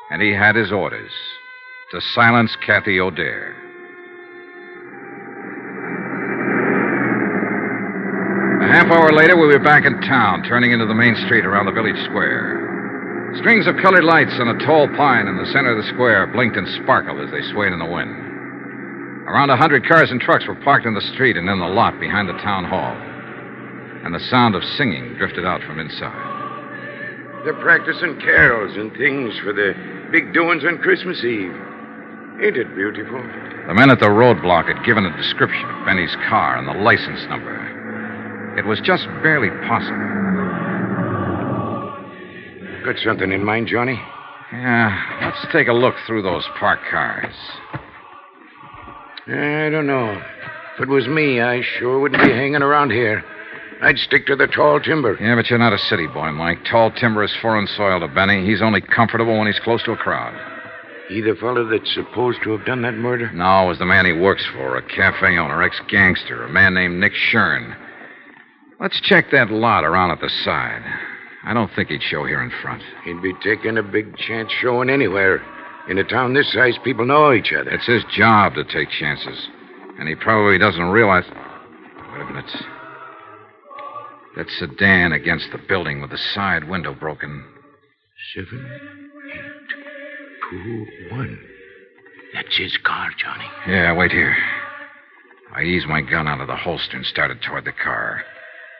And 0.10 0.22
he 0.22 0.32
had 0.32 0.56
his 0.56 0.72
orders 0.72 1.12
to 1.92 2.00
silence 2.14 2.56
Kathy 2.66 3.00
O'Dare. 3.00 3.56
A 8.62 8.68
half 8.68 8.88
hour 8.88 9.12
later, 9.12 9.36
we 9.36 9.48
were 9.48 9.60
back 9.60 9.86
in 9.86 10.00
town, 10.02 10.44
turning 10.44 10.72
into 10.72 10.86
the 10.86 10.96
main 10.96 11.16
street 11.26 11.46
around 11.46 11.66
the 11.66 11.72
village 11.74 12.02
square. 12.06 13.34
Strings 13.40 13.68
of 13.68 13.76
colored 13.82 14.06
lights 14.06 14.40
on 14.40 14.48
a 14.48 14.66
tall 14.66 14.88
pine 14.96 15.28
in 15.28 15.36
the 15.36 15.46
center 15.48 15.72
of 15.72 15.84
the 15.84 15.92
square 15.92 16.26
blinked 16.28 16.56
and 16.56 16.68
sparkled 16.84 17.20
as 17.20 17.32
they 17.32 17.42
swayed 17.52 17.74
in 17.74 17.80
the 17.80 17.86
wind. 17.86 18.23
Around 19.28 19.52
a 19.52 19.58
hundred 19.58 19.88
cars 19.88 20.12
and 20.12 20.20
trucks 20.20 20.48
were 20.48 20.56
parked 20.56 20.86
in 20.86 20.94
the 20.94 21.02
street 21.14 21.38
and 21.38 21.50
in 21.50 21.60
the 21.60 21.68
lot 21.68 22.00
behind 22.00 22.28
the 22.28 22.38
town 22.44 22.66
hall. 22.66 22.94
And 24.04 24.14
the 24.14 24.20
sound 24.20 24.54
of 24.54 24.64
singing 24.76 25.16
drifted 25.16 25.46
out 25.46 25.62
from 25.64 25.80
inside. 25.80 27.44
They're 27.46 27.60
practicing 27.62 28.20
carols 28.20 28.76
and 28.76 28.92
things 28.98 29.38
for 29.40 29.54
the 29.54 29.74
big 30.12 30.34
doings 30.34 30.64
on 30.66 30.78
Christmas 30.80 31.24
Eve. 31.24 31.56
Ain't 32.44 32.58
it 32.58 32.76
beautiful? 32.76 33.22
The 33.68 33.74
men 33.74 33.90
at 33.90 34.00
the 34.00 34.08
roadblock 34.08 34.68
had 34.68 34.86
given 34.86 35.06
a 35.06 35.16
description 35.16 35.70
of 35.70 35.86
Benny's 35.86 36.16
car 36.28 36.58
and 36.58 36.68
the 36.68 36.84
license 36.84 37.24
number. 37.30 37.56
It 38.58 38.66
was 38.66 38.82
just 38.82 39.06
barely 39.24 39.50
possible. 39.68 40.04
Got 42.84 43.00
something 43.00 43.32
in 43.32 43.46
mind, 43.46 43.68
Johnny? 43.68 44.02
Yeah, 44.52 44.92
let's 45.22 45.52
take 45.54 45.70
a 45.70 45.74
look 45.74 45.96
through 46.06 46.24
those 46.24 46.46
parked 46.60 46.84
cars. 46.92 47.34
I 49.28 49.70
don't 49.70 49.88
know. 49.88 50.22
If 50.76 50.82
it 50.82 50.90
was 50.90 51.08
me, 51.08 51.40
I 51.40 51.62
sure 51.62 52.00
wouldn't 52.00 52.24
be 52.24 52.32
hanging 52.32 52.62
around 52.62 52.92
here. 52.92 53.24
I'd 53.82 53.98
stick 53.98 54.26
to 54.28 54.36
the 54.36 54.48
tall 54.48 54.80
timber. 54.80 55.18
Yeah, 55.20 55.36
but 55.36 55.50
you're 55.50 55.60
not 55.60 55.74
a 55.74 55.78
city 55.78 56.08
boy, 56.08 56.32
Mike. 56.32 56.64
Tall 56.66 56.92
timber 56.92 57.24
is 57.24 57.36
foreign 57.42 57.68
soil 57.68 58.00
to 58.00 58.08
Benny. 58.08 58.46
He's 58.46 58.62
only 58.62 58.82
comfortable 58.82 59.38
when 59.38 59.48
he's 59.48 59.60
close 59.60 59.84
to 59.84 59.92
a 59.92 59.98
crowd. 59.98 60.34
He 61.10 61.22
the 61.22 61.36
fellow 61.36 61.68
that's 61.68 61.94
supposed 61.94 62.42
to 62.44 62.52
have 62.52 62.66
done 62.66 62.82
that 62.84 62.96
murder? 62.96 63.32
No, 63.34 63.66
it 63.66 63.68
was 63.68 63.80
the 63.80 63.86
man 63.86 64.06
he 64.06 64.14
works 64.14 64.46
for, 64.54 64.78
a 64.78 64.82
cafe 64.82 65.38
owner, 65.38 65.62
ex 65.62 65.80
gangster, 65.90 66.44
a 66.44 66.50
man 66.50 66.74
named 66.74 67.00
Nick 67.00 67.14
Shurn. 67.14 67.76
Let's 68.80 69.00
check 69.02 69.32
that 69.32 69.52
lot 69.52 69.84
around 69.84 70.12
at 70.12 70.22
the 70.22 70.30
side. 70.30 70.82
I 71.44 71.54
don't 71.54 71.72
think 71.76 71.90
he'd 71.90 72.02
show 72.02 72.26
here 72.26 72.42
in 72.42 72.52
front. 72.62 72.82
He'd 73.04 73.22
be 73.22 73.34
taking 73.44 73.78
a 73.78 73.84
big 73.84 74.16
chance 74.18 74.50
showing 74.62 74.90
anywhere. 74.90 75.42
In 75.90 75.98
a 75.98 76.04
town 76.04 76.34
this 76.34 76.52
size, 76.54 76.78
people 76.84 77.06
know 77.06 77.34
each 77.34 77.52
other. 77.52 77.70
It's 77.70 77.86
his 77.86 78.04
job 78.16 78.56
to 78.56 78.64
take 78.64 78.90
chances. 78.90 79.48
And 80.00 80.08
he 80.08 80.16
probably 80.16 80.58
doesn't 80.58 80.90
realize. 80.90 81.26
Wait 81.28 82.22
a 82.22 82.26
minute. 82.26 82.52
That 84.38 84.50
sedan 84.50 85.12
against 85.12 85.52
the 85.52 85.60
building 85.68 86.02
with 86.02 86.10
the 86.10 86.18
side 86.18 86.70
window 86.70 86.94
broken. 86.94 87.46
Seven, 88.34 88.66
eight, 89.34 89.42
two, 90.50 90.86
one. 91.12 91.40
That's 92.34 92.58
his 92.58 92.78
car, 92.78 93.10
Johnny. 93.18 93.46
Yeah, 93.68 93.94
wait 93.94 94.12
here. 94.12 94.36
I 95.56 95.64
eased 95.64 95.88
my 95.88 96.02
gun 96.02 96.28
out 96.28 96.42
of 96.42 96.48
the 96.48 96.56
holster 96.56 96.98
and 96.98 97.06
started 97.06 97.42
toward 97.42 97.66
the 97.66 97.74
car. 97.74 98.24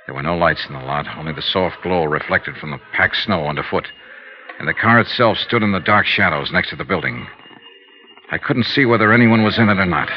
There 0.08 0.16
were 0.16 0.24
no 0.24 0.36
lights 0.36 0.66
in 0.68 0.74
the 0.74 0.80
lot, 0.80 1.06
only 1.18 1.34
the 1.34 1.42
soft 1.42 1.78
glow 1.84 2.06
reflected 2.06 2.56
from 2.58 2.72
the 2.72 2.80
packed 2.94 3.18
snow 3.18 3.48
underfoot. 3.48 3.88
And 4.60 4.68
the 4.68 4.74
car 4.74 5.00
itself 5.00 5.38
stood 5.38 5.64
in 5.64 5.72
the 5.72 5.80
dark 5.80 6.06
shadows 6.06 6.52
next 6.52 6.70
to 6.70 6.76
the 6.76 6.86
building. 6.86 7.28
I 8.32 8.38
couldn't 8.38 8.66
see 8.66 8.86
whether 8.86 9.12
anyone 9.12 9.44
was 9.44 9.60
in 9.60 9.70
it 9.70 9.80
or 9.80 9.86
not. 9.86 10.10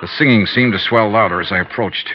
The 0.00 0.06
singing 0.06 0.46
seemed 0.46 0.72
to 0.72 0.78
swell 0.78 1.10
louder 1.10 1.40
as 1.40 1.50
I 1.50 1.58
approached. 1.58 2.08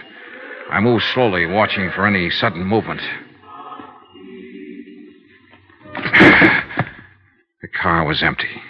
I 0.70 0.80
moved 0.80 1.04
slowly, 1.14 1.46
watching 1.46 1.92
for 1.92 2.08
any 2.08 2.30
sudden 2.30 2.64
movement. 2.64 3.02
the 7.62 7.68
car 7.82 8.06
was 8.06 8.24
empty. 8.24 8.62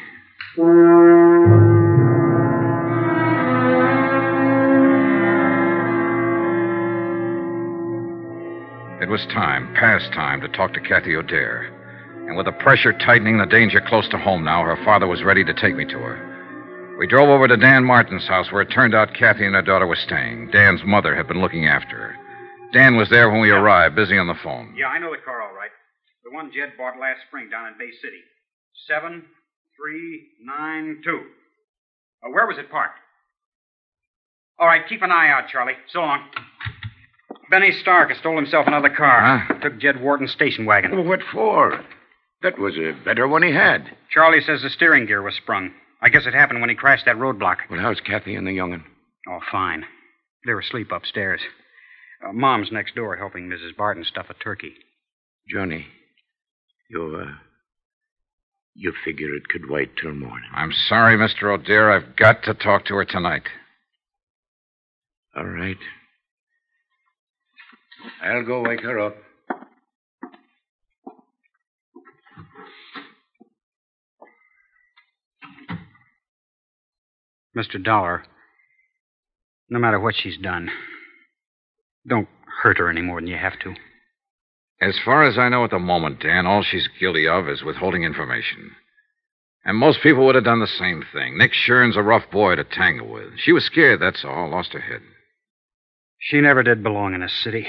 It 9.02 9.10
was 9.10 9.26
time, 9.28 9.74
past 9.76 10.12
time, 10.14 10.42
to 10.42 10.48
talk 10.48 10.74
to 10.74 10.80
Kathy 10.80 11.16
O'Dare. 11.16 11.83
And 12.28 12.38
with 12.38 12.46
the 12.46 12.52
pressure 12.54 12.94
tightening, 12.94 13.38
the 13.38 13.46
danger 13.46 13.82
close 13.82 14.08
to 14.10 14.18
home 14.18 14.44
now, 14.44 14.64
her 14.64 14.82
father 14.84 15.08
was 15.08 15.24
ready 15.24 15.44
to 15.44 15.54
take 15.54 15.76
me 15.76 15.86
to 15.86 15.98
her. 15.98 16.96
We 16.98 17.08
drove 17.08 17.30
over 17.30 17.48
to 17.48 17.58
Dan 17.58 17.84
Martin's 17.84 18.28
house, 18.28 18.52
where 18.52 18.62
it 18.62 18.72
turned 18.72 18.96
out 18.96 19.14
Kathy 19.14 19.46
and 19.46 19.56
her 19.56 19.62
daughter 19.62 19.88
were 19.88 19.96
staying. 19.96 20.52
Dan's 20.52 20.84
mother 20.86 21.16
had 21.16 21.28
been 21.28 21.42
looking 21.42 21.68
after 21.68 21.98
her. 21.98 22.16
Dan 22.72 22.96
was 22.96 23.10
there 23.10 23.30
when 23.30 23.42
we 23.42 23.52
arrived, 23.52 23.96
busy 23.96 24.18
on 24.18 24.28
the 24.28 24.40
phone. 24.44 24.74
Yeah, 24.78 24.88
I 24.88 25.00
know 25.00 25.12
the 25.12 25.22
car 25.24 25.42
all 25.42 25.54
right. 25.54 25.70
The 26.24 26.32
one 26.32 26.52
Jed 26.56 26.74
bought 26.78 27.00
last 27.00 27.20
spring 27.28 27.50
down 27.50 27.68
in 27.68 27.74
Bay 27.78 27.92
City. 28.02 28.22
Seven, 28.88 29.24
three, 29.78 30.28
nine, 30.44 31.02
two. 31.04 31.22
Uh, 32.24 32.32
where 32.32 32.48
was 32.48 32.58
it 32.58 32.72
parked? 32.72 33.00
All 34.60 34.68
right, 34.68 34.82
keep 34.88 35.02
an 35.02 35.12
eye 35.12 35.30
out, 35.30 35.50
Charlie. 35.50 35.74
So 35.92 36.00
long. 36.00 36.30
Benny 37.50 37.72
Stark 37.82 38.10
has 38.10 38.18
stole 38.20 38.36
himself 38.36 38.66
another 38.68 38.90
car. 38.90 39.46
Huh? 39.48 39.56
Took 39.60 39.80
Jed 39.80 40.02
Wharton's 40.02 40.32
station 40.32 40.66
wagon. 40.66 40.96
Well, 40.96 41.04
what 41.04 41.20
for? 41.32 41.84
That 42.44 42.60
was 42.60 42.76
a 42.78 42.92
better 43.06 43.28
one 43.28 43.42
he 43.42 43.54
had. 43.54 43.96
Charlie 44.12 44.42
says 44.42 44.62
the 44.62 44.70
steering 44.70 45.06
gear 45.06 45.22
was 45.22 45.36
sprung. 45.36 45.72
I 46.02 46.10
guess 46.10 46.26
it 46.28 46.34
happened 46.34 46.60
when 46.60 46.70
he 46.70 46.76
crashed 46.76 47.06
that 47.06 47.16
roadblock. 47.16 47.58
Well, 47.70 47.80
how's 47.80 48.02
Kathy 48.02 48.36
and 48.36 48.46
the 48.46 48.52
young'un? 48.52 48.84
Oh, 49.30 49.40
fine. 49.50 49.86
They're 50.44 50.60
asleep 50.60 50.92
upstairs. 50.92 51.40
Uh, 52.22 52.34
Mom's 52.34 52.70
next 52.72 52.96
door 52.96 53.16
helping 53.16 53.48
Mrs. 53.48 53.76
Barton 53.78 54.04
stuff 54.04 54.26
a 54.30 54.34
turkey. 54.34 54.74
Johnny, 55.50 55.88
you, 56.90 57.24
uh, 57.26 57.32
you 58.76 58.94
figure 59.06 59.34
it 59.34 59.48
could 59.48 59.70
wait 59.70 59.92
till 59.96 60.12
morning. 60.12 60.50
I'm 60.54 60.74
sorry, 60.74 61.16
Mr. 61.16 61.54
O'Dare. 61.54 61.92
I've 61.92 62.18
got 62.18 62.44
to 62.44 62.54
talk 62.54 62.86
to 62.86 62.96
her 62.96 63.06
tonight. 63.06 63.44
All 65.36 65.46
right. 65.46 65.78
I'll 68.22 68.46
go 68.46 68.62
wake 68.62 68.82
her 68.82 69.00
up. 69.00 69.16
Mr. 77.58 77.82
Dollar, 77.82 78.24
no 79.70 79.80
matter 79.80 80.00
what 80.00 80.16
she's 80.16 80.38
done, 80.38 80.70
don't 82.08 82.28
hurt 82.62 82.78
her 82.78 82.90
any 82.90 83.02
more 83.02 83.20
than 83.20 83.28
you 83.28 83.38
have 83.38 83.60
to. 83.60 83.74
As 84.82 85.00
far 85.04 85.24
as 85.24 85.38
I 85.38 85.50
know 85.50 85.64
at 85.64 85.70
the 85.70 85.80
moment, 85.80 86.20
Dan, 86.20 86.46
all 86.46 86.64
she's 86.64 86.90
guilty 87.00 87.28
of 87.28 87.48
is 87.48 87.64
withholding 87.64 88.04
information. 88.04 88.72
And 89.66 89.78
most 89.78 90.02
people 90.02 90.26
would 90.26 90.36
have 90.36 90.44
done 90.44 90.60
the 90.60 90.68
same 90.68 91.04
thing. 91.14 91.38
Nick 91.38 91.54
Shurn's 91.54 91.96
a 91.96 92.02
rough 92.02 92.30
boy 92.32 92.56
to 92.56 92.66
tangle 92.66 93.08
with. 93.08 93.38
She 93.38 93.54
was 93.54 93.64
scared, 93.64 94.02
that's 94.02 94.26
all. 94.26 94.50
Lost 94.50 94.74
her 94.74 94.82
head. 94.82 95.02
She 96.20 96.42
never 96.42 96.64
did 96.64 96.84
belong 96.84 97.14
in 97.14 97.24
a 97.24 97.30
city. 97.30 97.66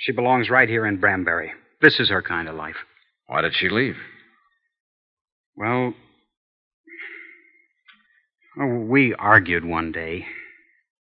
She 0.00 0.12
belongs 0.12 0.50
right 0.50 0.68
here 0.68 0.86
in 0.86 1.00
Branbury. 1.00 1.50
This 1.80 1.98
is 1.98 2.10
her 2.10 2.22
kind 2.22 2.48
of 2.48 2.56
life. 2.56 2.76
Why 3.26 3.40
did 3.40 3.54
she 3.54 3.68
leave? 3.68 3.96
Well, 5.56 5.94
oh, 8.60 8.66
we 8.66 9.14
argued 9.14 9.64
one 9.64 9.92
day, 9.92 10.26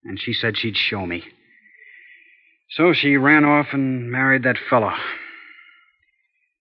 and 0.04 0.20
she 0.20 0.32
said 0.32 0.56
she'd 0.56 0.76
show 0.76 1.06
me. 1.06 1.24
So 2.70 2.92
she 2.92 3.16
ran 3.16 3.44
off 3.44 3.68
and 3.72 4.10
married 4.10 4.44
that 4.44 4.56
fellow. 4.70 4.94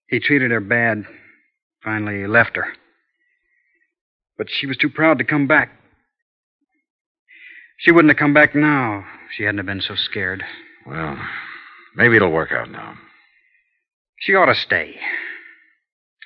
He 0.08 0.20
treated 0.20 0.50
her 0.50 0.60
bad, 0.60 1.04
finally 1.82 2.26
left 2.26 2.56
her. 2.56 2.74
But 4.36 4.48
she 4.50 4.66
was 4.66 4.76
too 4.76 4.90
proud 4.90 5.18
to 5.18 5.24
come 5.24 5.46
back. 5.46 5.70
She 7.78 7.90
wouldn't 7.90 8.10
have 8.10 8.18
come 8.18 8.34
back 8.34 8.54
now 8.54 8.98
if 9.26 9.32
she 9.36 9.44
hadn't 9.44 9.58
have 9.58 9.66
been 9.66 9.80
so 9.80 9.94
scared. 9.96 10.44
Well, 10.86 11.18
maybe 11.96 12.16
it'll 12.16 12.30
work 12.30 12.52
out 12.52 12.70
now. 12.70 12.94
She 14.20 14.34
ought 14.34 14.46
to 14.46 14.54
stay. 14.54 14.96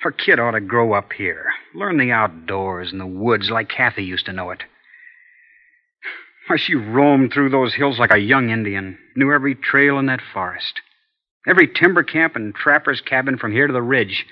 Her 0.07 0.11
kid 0.13 0.39
ought 0.39 0.51
to 0.51 0.61
grow 0.61 0.93
up 0.93 1.11
here, 1.11 1.51
learn 1.75 1.97
the 1.97 2.13
outdoors 2.13 2.93
and 2.93 3.01
the 3.01 3.05
woods 3.05 3.49
like 3.49 3.67
Kathy 3.67 4.05
used 4.05 4.25
to 4.27 4.31
know 4.31 4.51
it. 4.51 4.63
Why, 6.47 6.55
she 6.55 6.75
roamed 6.75 7.33
through 7.33 7.49
those 7.49 7.73
hills 7.73 7.99
like 7.99 8.11
a 8.11 8.17
young 8.17 8.49
Indian, 8.49 8.97
knew 9.17 9.33
every 9.33 9.53
trail 9.53 9.99
in 9.99 10.05
that 10.05 10.21
forest, 10.33 10.79
every 11.45 11.67
timber 11.67 12.03
camp 12.03 12.37
and 12.37 12.55
trapper's 12.55 13.01
cabin 13.01 13.37
from 13.37 13.51
here 13.51 13.67
to 13.67 13.73
the 13.73 13.81
ridge. 13.81 14.25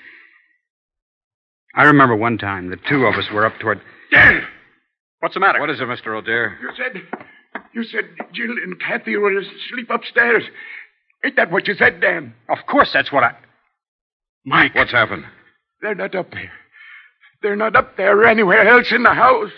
I 1.74 1.82
remember 1.82 2.16
one 2.16 2.38
time 2.38 2.70
the 2.70 2.78
two 2.88 3.04
of 3.04 3.16
us 3.16 3.30
were 3.30 3.44
up 3.44 3.58
toward. 3.60 3.82
Dan! 4.10 4.46
What's 5.20 5.34
the 5.34 5.40
matter? 5.40 5.60
What 5.60 5.68
is 5.68 5.78
it, 5.78 5.84
Mr. 5.84 6.16
O'Dare? 6.16 6.56
You 6.58 6.70
said. 6.74 7.02
You 7.74 7.84
said 7.84 8.04
Jill 8.32 8.52
and 8.64 8.80
Kathy 8.80 9.14
were 9.18 9.38
asleep 9.38 9.90
upstairs. 9.90 10.44
Ain't 11.22 11.36
that 11.36 11.50
what 11.50 11.68
you 11.68 11.74
said, 11.74 12.00
Dan? 12.00 12.32
Of 12.48 12.64
course, 12.66 12.88
that's 12.94 13.12
what 13.12 13.24
I. 13.24 13.34
Mike. 14.46 14.74
What's 14.74 14.92
happened? 14.92 15.26
They're 15.82 15.94
not 15.94 16.14
up 16.14 16.30
there. 16.32 16.52
They're 17.42 17.56
not 17.56 17.76
up 17.76 17.96
there 17.96 18.18
or 18.18 18.26
anywhere 18.26 18.66
else 18.66 18.92
in 18.92 19.02
the 19.02 19.14
house. 19.14 19.50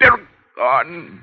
They're 0.00 0.28
gone. 0.56 1.22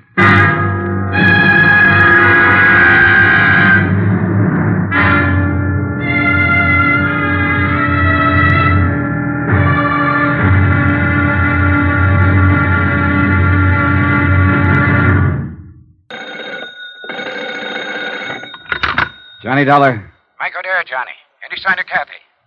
Johnny 19.42 19.66
Dollar? 19.66 20.10
Mike 20.40 20.54
O'Dare, 20.58 20.84
Johnny. 20.84 21.12
Any 21.44 21.60
sign 21.60 21.78
of 21.78 21.84
Kathy? 21.84 22.03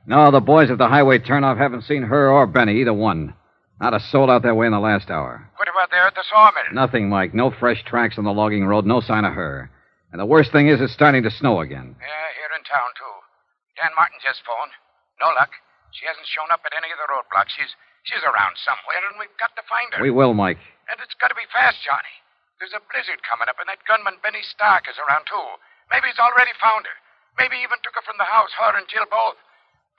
No, 0.07 0.31
the 0.31 0.39
boys 0.39 0.71
at 0.71 0.77
the 0.77 0.87
highway 0.87 1.19
turnoff 1.19 1.57
haven't 1.57 1.83
seen 1.83 2.03
her 2.03 2.31
or 2.31 2.47
Benny, 2.47 2.79
either 2.81 2.93
one. 2.93 3.35
Not 3.79 3.93
a 3.93 3.99
soul 3.99 4.31
out 4.31 4.41
that 4.43 4.55
way 4.55 4.65
in 4.65 4.71
the 4.71 4.79
last 4.79 5.11
hour. 5.11 5.51
What 5.57 5.69
about 5.69 5.91
there 5.91 6.07
at 6.07 6.15
the 6.15 6.23
sawmill? 6.25 6.73
Nothing, 6.73 7.09
Mike. 7.09 7.35
No 7.35 7.51
fresh 7.51 7.83
tracks 7.83 8.17
on 8.17 8.23
the 8.23 8.33
logging 8.33 8.65
road, 8.65 8.87
no 8.87 9.01
sign 9.01 9.25
of 9.25 9.33
her. 9.33 9.69
And 10.11 10.19
the 10.19 10.25
worst 10.25 10.51
thing 10.51 10.67
is, 10.71 10.81
it's 10.81 10.93
starting 10.93 11.21
to 11.23 11.29
snow 11.29 11.59
again. 11.59 11.93
Yeah, 11.99 12.27
here 12.39 12.55
in 12.57 12.63
town, 12.63 12.89
too. 12.97 13.15
Dan 13.75 13.91
Martin 13.93 14.17
just 14.23 14.41
phoned. 14.47 14.71
No 15.21 15.29
luck. 15.35 15.51
She 15.91 16.07
hasn't 16.07 16.25
shown 16.25 16.49
up 16.49 16.63
at 16.65 16.73
any 16.73 16.89
of 16.89 16.97
the 16.97 17.11
roadblocks. 17.11 17.53
She's 17.53 17.75
She's 18.07 18.23
around 18.23 18.55
somewhere, 18.63 19.03
and 19.11 19.19
we've 19.19 19.35
got 19.35 19.51
to 19.59 19.63
find 19.67 19.91
her. 19.91 19.99
We 19.99 20.15
will, 20.15 20.31
Mike. 20.31 20.63
And 20.87 20.95
it's 21.03 21.15
got 21.19 21.27
to 21.27 21.35
be 21.35 21.43
fast, 21.51 21.83
Johnny. 21.83 22.15
There's 22.55 22.71
a 22.71 22.79
blizzard 22.87 23.19
coming 23.27 23.51
up, 23.51 23.59
and 23.59 23.67
that 23.67 23.83
gunman 23.83 24.23
Benny 24.23 24.47
Stark 24.47 24.87
is 24.87 24.95
around, 24.95 25.27
too. 25.27 25.47
Maybe 25.91 26.07
he's 26.07 26.23
already 26.23 26.55
found 26.55 26.87
her. 26.87 26.97
Maybe 27.35 27.59
he 27.59 27.67
even 27.67 27.83
took 27.83 27.99
her 27.99 28.07
from 28.07 28.15
the 28.15 28.31
house, 28.31 28.55
her 28.55 28.79
and 28.79 28.87
Jill 28.87 29.03
both. 29.11 29.35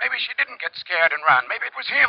Maybe 0.00 0.14
she 0.19 0.33
didn't 0.38 0.61
get 0.61 0.71
scared 0.75 1.12
and 1.12 1.23
run. 1.26 1.45
Maybe 1.49 1.67
it 1.67 1.73
was 1.76 1.87
him. 1.88 2.09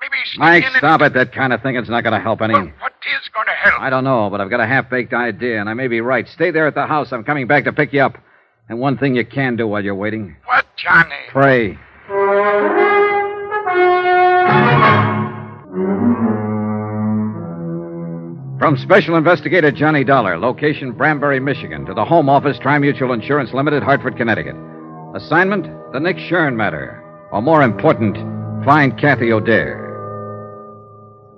Maybe 0.00 0.16
he 0.22 0.24
sneaked 0.30 0.38
Mike, 0.40 0.62
in 0.64 0.68
and- 0.68 0.76
stop 0.78 1.00
it. 1.02 1.14
That 1.14 1.32
kind 1.32 1.52
of 1.52 1.62
thinking's 1.62 1.88
not 1.88 2.02
going 2.02 2.12
to 2.12 2.20
help 2.20 2.42
any. 2.42 2.52
Well, 2.54 2.70
what 2.80 2.92
is 3.06 3.28
going 3.32 3.46
to 3.46 3.52
help? 3.52 3.80
I 3.80 3.88
don't 3.90 4.04
know, 4.04 4.28
but 4.30 4.40
I've 4.40 4.50
got 4.50 4.60
a 4.60 4.66
half 4.66 4.90
baked 4.90 5.14
idea, 5.14 5.60
and 5.60 5.68
I 5.68 5.74
may 5.74 5.88
be 5.88 6.00
right. 6.00 6.28
Stay 6.28 6.50
there 6.50 6.66
at 6.66 6.74
the 6.74 6.86
house. 6.86 7.12
I'm 7.12 7.24
coming 7.24 7.46
back 7.46 7.64
to 7.64 7.72
pick 7.72 7.92
you 7.92 8.00
up. 8.02 8.18
And 8.68 8.78
one 8.78 8.96
thing 8.98 9.14
you 9.14 9.24
can 9.26 9.56
do 9.56 9.66
while 9.68 9.84
you're 9.84 9.94
waiting 9.94 10.36
What, 10.46 10.64
Johnny? 10.76 11.14
pray. 11.30 11.78
From 18.58 18.78
Special 18.78 19.16
Investigator 19.16 19.70
Johnny 19.70 20.04
Dollar, 20.04 20.38
location 20.38 20.92
Branbury, 20.94 21.38
Michigan, 21.42 21.84
to 21.84 21.92
the 21.92 22.04
Home 22.04 22.30
Office, 22.30 22.56
Trimutual 22.58 23.12
Insurance 23.12 23.52
Limited, 23.52 23.82
Hartford, 23.82 24.16
Connecticut. 24.16 24.54
Assignment 25.14 25.66
The 25.92 26.00
Nick 26.00 26.16
Shurn 26.16 26.54
Matter. 26.56 27.03
Or 27.32 27.42
more 27.42 27.62
important, 27.62 28.16
find 28.64 28.98
Kathy 28.98 29.32
O'Dare. 29.32 29.84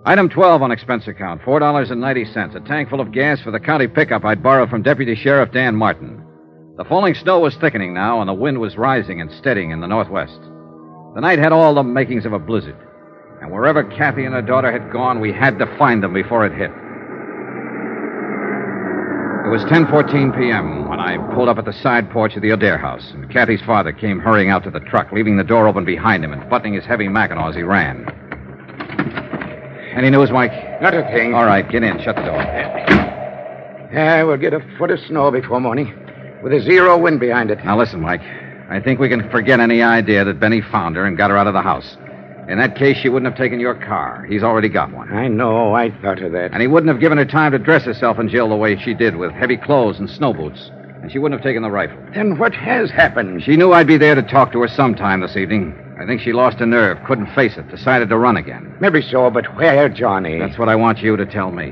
Item 0.04 0.28
12 0.28 0.62
on 0.62 0.70
expense 0.70 1.08
account 1.08 1.42
$4.90. 1.42 2.54
A 2.54 2.60
tank 2.60 2.88
full 2.88 3.00
of 3.00 3.12
gas 3.12 3.40
for 3.40 3.50
the 3.50 3.58
county 3.58 3.88
pickup 3.88 4.24
I'd 4.24 4.42
borrowed 4.42 4.70
from 4.70 4.82
Deputy 4.82 5.16
Sheriff 5.16 5.52
Dan 5.52 5.74
Martin. 5.74 6.22
The 6.76 6.84
falling 6.84 7.14
snow 7.14 7.40
was 7.40 7.56
thickening 7.56 7.94
now, 7.94 8.20
and 8.20 8.28
the 8.28 8.34
wind 8.34 8.60
was 8.60 8.76
rising 8.76 9.20
and 9.20 9.32
steadying 9.32 9.70
in 9.70 9.80
the 9.80 9.88
northwest. 9.88 10.38
The 11.14 11.20
night 11.22 11.38
had 11.38 11.52
all 11.52 11.74
the 11.74 11.82
makings 11.82 12.26
of 12.26 12.34
a 12.34 12.38
blizzard. 12.38 12.76
And 13.40 13.50
wherever 13.50 13.82
Kathy 13.82 14.24
and 14.24 14.34
her 14.34 14.42
daughter 14.42 14.70
had 14.70 14.92
gone, 14.92 15.20
we 15.20 15.32
had 15.32 15.58
to 15.58 15.76
find 15.78 16.02
them 16.02 16.12
before 16.12 16.46
it 16.46 16.52
hit. 16.52 16.70
It 19.46 19.50
was 19.50 19.62
10:14 19.66 20.36
p.m. 20.36 20.88
when 20.88 20.98
I 20.98 21.18
pulled 21.32 21.48
up 21.48 21.56
at 21.56 21.64
the 21.64 21.72
side 21.72 22.10
porch 22.10 22.34
of 22.34 22.42
the 22.42 22.50
O'Dare 22.50 22.78
house, 22.78 23.12
and 23.12 23.30
Kathy's 23.30 23.62
father 23.62 23.92
came 23.92 24.18
hurrying 24.18 24.50
out 24.50 24.64
to 24.64 24.72
the 24.72 24.80
truck, 24.80 25.12
leaving 25.12 25.36
the 25.36 25.44
door 25.44 25.68
open 25.68 25.84
behind 25.84 26.24
him 26.24 26.32
and 26.32 26.50
buttoning 26.50 26.74
his 26.74 26.84
heavy 26.84 27.06
mackinaw 27.06 27.50
as 27.50 27.54
he 27.54 27.62
ran. 27.62 28.04
Any 29.96 30.10
news, 30.10 30.32
Mike? 30.32 30.50
Not 30.82 30.94
a 30.94 31.02
thing. 31.12 31.32
All 31.32 31.44
right, 31.46 31.62
get 31.70 31.84
in. 31.84 31.96
Shut 32.02 32.16
the 32.16 32.22
door. 32.22 32.42
Yeah, 33.92 34.24
we'll 34.24 34.36
get 34.36 34.52
a 34.52 34.58
foot 34.78 34.90
of 34.90 34.98
snow 35.06 35.30
before 35.30 35.60
morning, 35.60 35.94
with 36.42 36.52
a 36.52 36.60
zero 36.60 36.98
wind 36.98 37.20
behind 37.20 37.52
it. 37.52 37.64
Now 37.64 37.78
listen, 37.78 38.00
Mike. 38.00 38.22
I 38.68 38.80
think 38.80 38.98
we 38.98 39.08
can 39.08 39.30
forget 39.30 39.60
any 39.60 39.80
idea 39.80 40.24
that 40.24 40.40
Benny 40.40 40.60
found 40.60 40.96
her 40.96 41.04
and 41.04 41.16
got 41.16 41.30
her 41.30 41.36
out 41.36 41.46
of 41.46 41.54
the 41.54 41.62
house. 41.62 41.96
In 42.48 42.58
that 42.58 42.76
case, 42.76 42.96
she 42.98 43.08
wouldn't 43.08 43.30
have 43.30 43.36
taken 43.38 43.58
your 43.58 43.74
car. 43.74 44.24
He's 44.28 44.42
already 44.44 44.68
got 44.68 44.92
one. 44.92 45.12
I 45.12 45.26
know. 45.26 45.74
I 45.74 45.90
thought 46.00 46.22
of 46.22 46.32
that. 46.32 46.52
And 46.52 46.60
he 46.60 46.68
wouldn't 46.68 46.88
have 46.92 47.00
given 47.00 47.18
her 47.18 47.24
time 47.24 47.52
to 47.52 47.58
dress 47.58 47.84
herself 47.84 48.18
in 48.20 48.28
jail 48.28 48.48
the 48.48 48.54
way 48.56 48.76
she 48.80 48.94
did, 48.94 49.16
with 49.16 49.32
heavy 49.32 49.56
clothes 49.56 49.98
and 49.98 50.08
snow 50.08 50.32
boots. 50.32 50.70
And 51.02 51.10
she 51.10 51.18
wouldn't 51.18 51.40
have 51.40 51.44
taken 51.46 51.62
the 51.62 51.70
rifle. 51.70 51.98
Then 52.14 52.38
what 52.38 52.54
has 52.54 52.90
happened? 52.90 53.42
She 53.42 53.56
knew 53.56 53.72
I'd 53.72 53.86
be 53.88 53.96
there 53.98 54.14
to 54.14 54.22
talk 54.22 54.52
to 54.52 54.60
her 54.60 54.68
sometime 54.68 55.20
this 55.20 55.36
evening. 55.36 55.74
I 56.00 56.06
think 56.06 56.20
she 56.20 56.32
lost 56.32 56.58
her 56.58 56.66
nerve, 56.66 56.98
couldn't 57.06 57.34
face 57.34 57.56
it, 57.56 57.68
decided 57.68 58.08
to 58.10 58.18
run 58.18 58.36
again. 58.36 58.76
Maybe 58.80 59.02
so, 59.02 59.30
but 59.30 59.46
where, 59.56 59.88
Johnny? 59.88 60.38
That's 60.38 60.58
what 60.58 60.68
I 60.68 60.76
want 60.76 60.98
you 60.98 61.16
to 61.16 61.26
tell 61.26 61.50
me. 61.50 61.70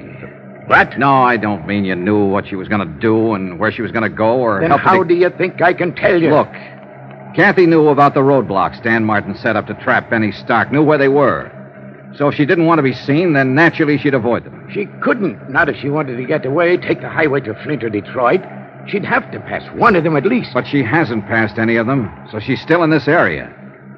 What? 0.67 0.99
No, 0.99 1.13
I 1.23 1.37
don't 1.37 1.67
mean 1.67 1.85
you 1.85 1.95
knew 1.95 2.25
what 2.27 2.47
she 2.49 2.57
was 2.57 2.69
going 2.69 2.81
to 2.89 3.01
do 3.01 3.35
and 3.35 3.59
where 3.59 3.71
she 3.71 3.83
was 3.83 3.93
going 3.93 4.03
to 4.05 4.09
go 4.17 4.39
or 4.39 4.61
Then 4.63 4.71
how 4.71 5.03
to- 5.03 5.09
do 5.09 5.15
you 5.15 5.29
think 5.31 5.61
I 5.61 5.75
can 5.75 5.95
tell 5.95 6.21
you? 6.21 6.31
Look, 6.31 6.49
Kathy 7.35 7.67
knew 7.67 7.89
about 7.89 8.15
the 8.15 8.21
roadblocks 8.21 8.81
Dan 8.83 9.05
Martin 9.05 9.35
set 9.35 9.57
up 9.57 9.67
to 9.67 9.75
trap 9.75 10.09
Benny 10.09 10.31
Stark, 10.31 10.71
knew 10.71 10.85
where 10.85 10.99
they 10.99 11.09
were. 11.09 11.51
So 12.17 12.29
if 12.29 12.37
she 12.37 12.47
didn't 12.47 12.67
want 12.67 12.79
to 12.79 12.83
be 12.85 12.93
seen, 12.93 13.33
then 13.33 13.57
naturally 13.57 13.99
she'd 13.99 14.15
avoid 14.15 14.45
them. 14.45 14.71
She 14.73 14.87
couldn't. 15.03 15.51
Not 15.51 15.69
if 15.69 15.77
she 15.77 15.89
wanted 15.89 16.17
to 16.17 16.25
get 16.25 16.47
away, 16.47 16.77
take 16.77 17.01
the 17.01 17.09
highway 17.09 17.41
to 17.41 17.55
Flint 17.65 17.83
or 17.83 17.91
Detroit. 17.91 18.41
She'd 18.87 19.05
have 19.05 19.29
to 19.33 19.41
pass 19.41 19.69
one 19.75 19.97
of 19.97 20.05
them 20.05 20.17
at 20.17 20.25
least. 20.25 20.51
But 20.55 20.67
she 20.67 20.85
hasn't 20.85 21.27
passed 21.27 21.59
any 21.59 21.75
of 21.75 21.89
them, 21.89 22.09
so 22.31 22.39
she's 22.39 22.61
still 22.63 22.85
in 22.85 22.91
this 22.91 23.09
area. 23.09 23.53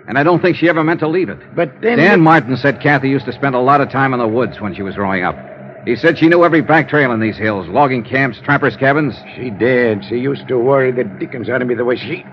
And 0.08 0.16
I 0.16 0.22
don't 0.22 0.40
think 0.40 0.56
she 0.56 0.68
ever 0.70 0.82
meant 0.82 1.00
to 1.00 1.08
leave 1.08 1.28
it. 1.28 1.38
But 1.54 1.82
then. 1.82 1.98
Dan 1.98 2.22
Martin 2.22 2.56
said 2.56 2.80
Kathy 2.80 3.10
used 3.10 3.26
to 3.26 3.32
spend 3.32 3.54
a 3.54 3.60
lot 3.60 3.82
of 3.82 3.90
time 3.90 4.14
in 4.14 4.20
the 4.20 4.28
woods 4.28 4.60
when 4.60 4.74
she 4.74 4.82
was 4.82 4.94
growing 4.94 5.24
up. 5.24 5.36
He 5.84 5.94
said 5.94 6.16
she 6.18 6.28
knew 6.28 6.42
every 6.42 6.62
back 6.62 6.88
trail 6.88 7.12
in 7.12 7.20
these 7.20 7.36
hills, 7.36 7.68
logging 7.68 8.02
camps, 8.02 8.40
trappers' 8.40 8.76
cabins. 8.76 9.14
She 9.36 9.50
did. 9.50 10.04
She 10.06 10.16
used 10.16 10.48
to 10.48 10.58
worry 10.58 10.90
the 10.90 11.04
dickens 11.04 11.50
out 11.50 11.60
of 11.60 11.68
me 11.68 11.74
the 11.74 11.84
way 11.84 11.96
she. 11.96 12.24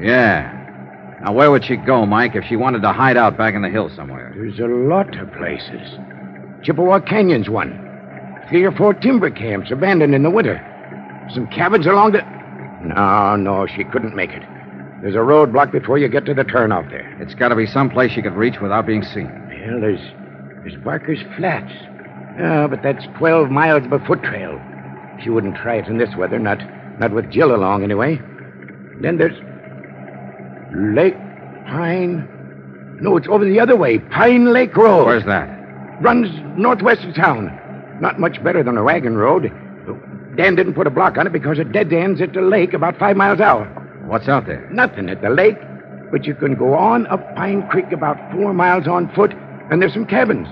Yeah. 0.00 0.54
Now, 1.22 1.32
where 1.32 1.50
would 1.50 1.64
she 1.64 1.76
go, 1.76 2.06
Mike, 2.06 2.36
if 2.36 2.44
she 2.44 2.56
wanted 2.56 2.82
to 2.82 2.92
hide 2.92 3.16
out 3.16 3.36
back 3.36 3.54
in 3.54 3.62
the 3.62 3.68
hills 3.68 3.92
somewhere? 3.94 4.32
There's 4.36 4.60
a 4.60 4.66
lot 4.66 5.18
of 5.18 5.32
places. 5.32 5.98
Chippewa 6.62 7.00
Canyon's 7.00 7.48
one. 7.48 7.84
Three 8.48 8.64
or 8.64 8.72
four 8.72 8.94
timber 8.94 9.30
camps 9.30 9.70
abandoned 9.70 10.14
in 10.14 10.22
the 10.22 10.30
winter. 10.30 10.64
Some 11.34 11.48
cabins 11.48 11.86
along 11.86 12.12
the. 12.12 12.22
No, 12.82 13.36
no, 13.36 13.66
she 13.66 13.84
couldn't 13.84 14.14
make 14.14 14.30
it. 14.30 14.42
There's 15.02 15.14
a 15.14 15.18
roadblock 15.18 15.70
before 15.72 15.98
you 15.98 16.08
get 16.08 16.24
to 16.26 16.34
the 16.34 16.44
turnoff 16.44 16.88
there. 16.90 17.16
It's 17.20 17.34
got 17.34 17.48
to 17.48 17.56
be 17.56 17.66
some 17.66 17.90
place 17.90 18.12
she 18.12 18.22
could 18.22 18.34
reach 18.34 18.60
without 18.60 18.86
being 18.86 19.02
seen. 19.02 19.30
Well, 19.66 19.80
there's 19.80 20.00
there's 20.62 20.76
Barker's 20.82 21.22
Flats. 21.36 21.72
Ah, 22.40 22.66
but 22.68 22.82
that's 22.82 23.04
twelve 23.16 23.50
miles 23.50 23.84
of 23.84 23.92
a 23.92 24.04
foot 24.06 24.22
trail. 24.22 24.60
She 25.22 25.30
wouldn't 25.30 25.56
try 25.56 25.76
it 25.76 25.86
in 25.86 25.98
this 25.98 26.14
weather, 26.16 26.38
not 26.38 26.58
not 26.98 27.12
with 27.12 27.30
Jill 27.30 27.54
along 27.54 27.82
anyway. 27.82 28.20
Then 29.00 29.18
there's 29.18 29.38
Lake 30.74 31.16
Pine. 31.66 32.28
No, 33.00 33.16
it's 33.16 33.28
over 33.28 33.44
the 33.44 33.60
other 33.60 33.76
way. 33.76 33.98
Pine 33.98 34.52
Lake 34.52 34.76
Road. 34.76 35.06
Where's 35.06 35.24
that? 35.24 35.46
Runs 36.00 36.28
northwest 36.58 37.04
of 37.04 37.14
town. 37.14 37.54
Not 38.00 38.18
much 38.18 38.42
better 38.42 38.62
than 38.62 38.76
a 38.76 38.82
wagon 38.82 39.16
road. 39.16 39.52
Dan 40.36 40.54
didn't 40.54 40.74
put 40.74 40.86
a 40.86 40.90
block 40.90 41.18
on 41.18 41.26
it 41.26 41.32
because 41.32 41.58
it 41.58 41.72
dead 41.72 41.92
ends 41.92 42.20
at 42.20 42.32
the 42.32 42.40
lake 42.40 42.72
about 42.72 42.96
five 42.98 43.16
miles 43.16 43.40
out. 43.40 43.66
What's 44.06 44.28
out 44.28 44.46
there? 44.46 44.68
Nothing 44.70 45.10
at 45.10 45.20
the 45.20 45.30
lake, 45.30 45.58
but 46.12 46.24
you 46.24 46.34
can 46.34 46.54
go 46.54 46.74
on 46.74 47.06
up 47.08 47.34
Pine 47.34 47.66
Creek 47.68 47.90
about 47.92 48.16
four 48.32 48.54
miles 48.54 48.86
on 48.86 49.12
foot, 49.14 49.32
and 49.70 49.82
there's 49.82 49.92
some 49.92 50.06
cabins. 50.06 50.48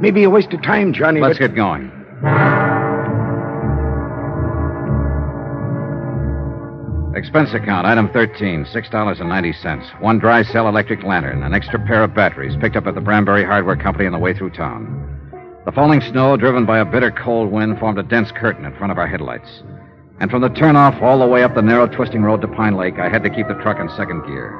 Maybe 0.00 0.24
a 0.24 0.30
waste 0.30 0.52
of 0.52 0.62
time, 0.62 0.94
Johnny. 0.94 1.20
Let's 1.20 1.38
but... 1.38 1.48
get 1.48 1.54
going. 1.54 1.92
Expense 7.14 7.52
account, 7.54 7.88
item 7.88 8.08
13, 8.12 8.64
$6.90. 8.66 10.00
One 10.00 10.20
dry 10.20 10.44
cell 10.44 10.68
electric 10.68 11.02
lantern, 11.02 11.42
an 11.42 11.52
extra 11.52 11.84
pair 11.84 12.04
of 12.04 12.14
batteries 12.14 12.56
picked 12.60 12.76
up 12.76 12.86
at 12.86 12.94
the 12.94 13.00
Branbury 13.00 13.44
Hardware 13.44 13.76
Company 13.76 14.06
on 14.06 14.12
the 14.12 14.18
way 14.18 14.32
through 14.32 14.50
town. 14.50 15.18
The 15.64 15.72
falling 15.72 16.00
snow, 16.02 16.36
driven 16.36 16.64
by 16.64 16.78
a 16.78 16.84
bitter 16.84 17.10
cold 17.10 17.50
wind, 17.50 17.80
formed 17.80 17.98
a 17.98 18.04
dense 18.04 18.30
curtain 18.30 18.64
in 18.64 18.76
front 18.76 18.92
of 18.92 18.98
our 18.98 19.08
headlights. 19.08 19.64
And 20.20 20.30
from 20.30 20.40
the 20.40 20.50
turnoff 20.50 21.02
all 21.02 21.18
the 21.18 21.26
way 21.26 21.42
up 21.42 21.56
the 21.56 21.62
narrow 21.62 21.88
twisting 21.88 22.22
road 22.22 22.42
to 22.42 22.48
Pine 22.48 22.76
Lake, 22.76 23.00
I 23.00 23.08
had 23.08 23.24
to 23.24 23.30
keep 23.30 23.48
the 23.48 23.54
truck 23.54 23.80
in 23.80 23.88
second 23.96 24.24
gear. 24.26 24.50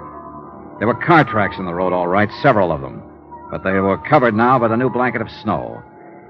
There 0.80 0.88
were 0.88 1.06
car 1.06 1.22
tracks 1.24 1.56
in 1.56 1.66
the 1.66 1.74
road, 1.74 1.92
all 1.92 2.08
right, 2.08 2.30
several 2.42 2.72
of 2.72 2.80
them. 2.80 3.00
But 3.52 3.62
they 3.62 3.78
were 3.78 3.98
covered 4.08 4.34
now 4.34 4.58
by 4.58 4.66
the 4.66 4.76
new 4.76 4.90
blanket 4.90 5.22
of 5.22 5.30
snow. 5.30 5.80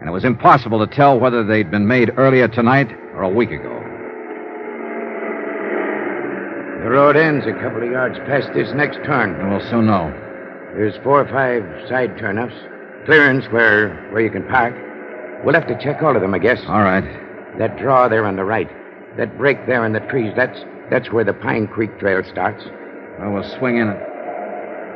And 0.00 0.08
it 0.08 0.12
was 0.12 0.24
impossible 0.24 0.84
to 0.86 0.94
tell 0.94 1.18
whether 1.18 1.42
they'd 1.42 1.70
been 1.70 1.86
made 1.86 2.12
earlier 2.18 2.46
tonight 2.46 2.92
or 3.14 3.22
a 3.22 3.28
week 3.30 3.52
ago. 3.52 3.99
The 6.82 6.88
road 6.88 7.14
ends 7.16 7.46
a 7.46 7.52
couple 7.52 7.82
of 7.82 7.90
yards 7.90 8.18
past 8.20 8.48
this 8.54 8.72
next 8.74 8.96
turn. 9.04 9.50
We'll 9.50 9.60
soon 9.68 9.86
know. 9.86 10.10
There's 10.74 10.96
four 11.04 11.20
or 11.20 11.28
five 11.28 11.62
side 11.88 12.16
turnoffs. 12.16 12.56
Clearance 13.04 13.44
where 13.52 13.94
where 14.12 14.22
you 14.22 14.30
can 14.30 14.46
park. 14.48 14.74
We'll 15.44 15.54
have 15.54 15.66
to 15.68 15.78
check 15.78 16.02
all 16.02 16.16
of 16.16 16.22
them, 16.22 16.32
I 16.32 16.38
guess. 16.38 16.60
All 16.68 16.82
right. 16.82 17.04
That 17.58 17.76
draw 17.76 18.08
there 18.08 18.24
on 18.24 18.36
the 18.36 18.44
right. 18.44 18.68
That 19.18 19.36
break 19.36 19.66
there 19.66 19.84
in 19.84 19.92
the 19.92 20.00
trees, 20.00 20.32
that's 20.34 20.58
that's 20.90 21.12
where 21.12 21.24
the 21.24 21.34
Pine 21.34 21.68
Creek 21.68 21.98
Trail 21.98 22.22
starts. 22.24 22.64
Well, 23.18 23.32
we'll 23.32 23.58
swing 23.58 23.76
in 23.76 23.88
it. 23.88 24.00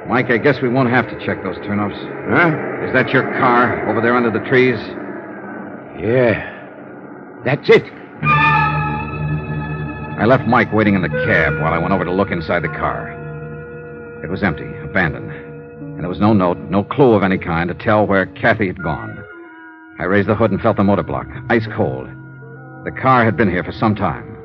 Mike, 0.09 0.31
I 0.31 0.39
guess 0.39 0.63
we 0.63 0.69
won't 0.71 0.91
have 0.91 1.09
to 1.11 1.27
check 1.27 1.43
those 1.43 1.57
turnoffs. 1.59 2.01
Huh? 2.31 2.87
Is 2.87 2.93
that 2.95 3.11
your 3.11 3.25
car 3.39 3.91
over 3.91 4.01
there 4.01 4.17
under 4.17 4.31
the 4.31 4.45
trees? 4.49 4.79
Yeah. 6.01 6.51
That's 7.45 7.69
it. 7.69 7.85
I 10.17 10.27
left 10.27 10.47
Mike 10.47 10.73
waiting 10.73 10.95
in 10.95 11.03
the 11.03 11.09
cab 11.09 11.61
while 11.61 11.73
I 11.73 11.79
went 11.79 11.93
over 11.93 12.05
to 12.05 12.13
look 12.13 12.31
inside 12.31 12.63
the 12.63 12.69
car. 12.69 13.11
It 14.23 14.31
was 14.31 14.45
empty, 14.45 14.71
abandoned. 14.85 15.31
And 15.33 16.01
there 16.01 16.09
was 16.09 16.21
no 16.21 16.33
note, 16.33 16.57
no 16.71 16.85
clue 16.85 17.15
of 17.15 17.25
any 17.25 17.37
kind 17.37 17.69
to 17.69 17.75
tell 17.75 18.07
where 18.07 18.27
Kathy 18.27 18.69
had 18.69 18.81
gone. 18.81 19.23
I 19.99 20.05
raised 20.05 20.29
the 20.29 20.37
hood 20.37 20.53
and 20.53 20.61
felt 20.61 20.77
the 20.77 20.85
motor 20.85 21.03
block, 21.03 21.27
ice 21.51 21.67
cold. 21.77 22.09
The 22.85 22.93
car 22.93 23.25
had 23.25 23.37
been 23.37 23.51
here 23.51 23.65
for 23.65 23.73
some 23.73 23.97
time. 23.97 24.39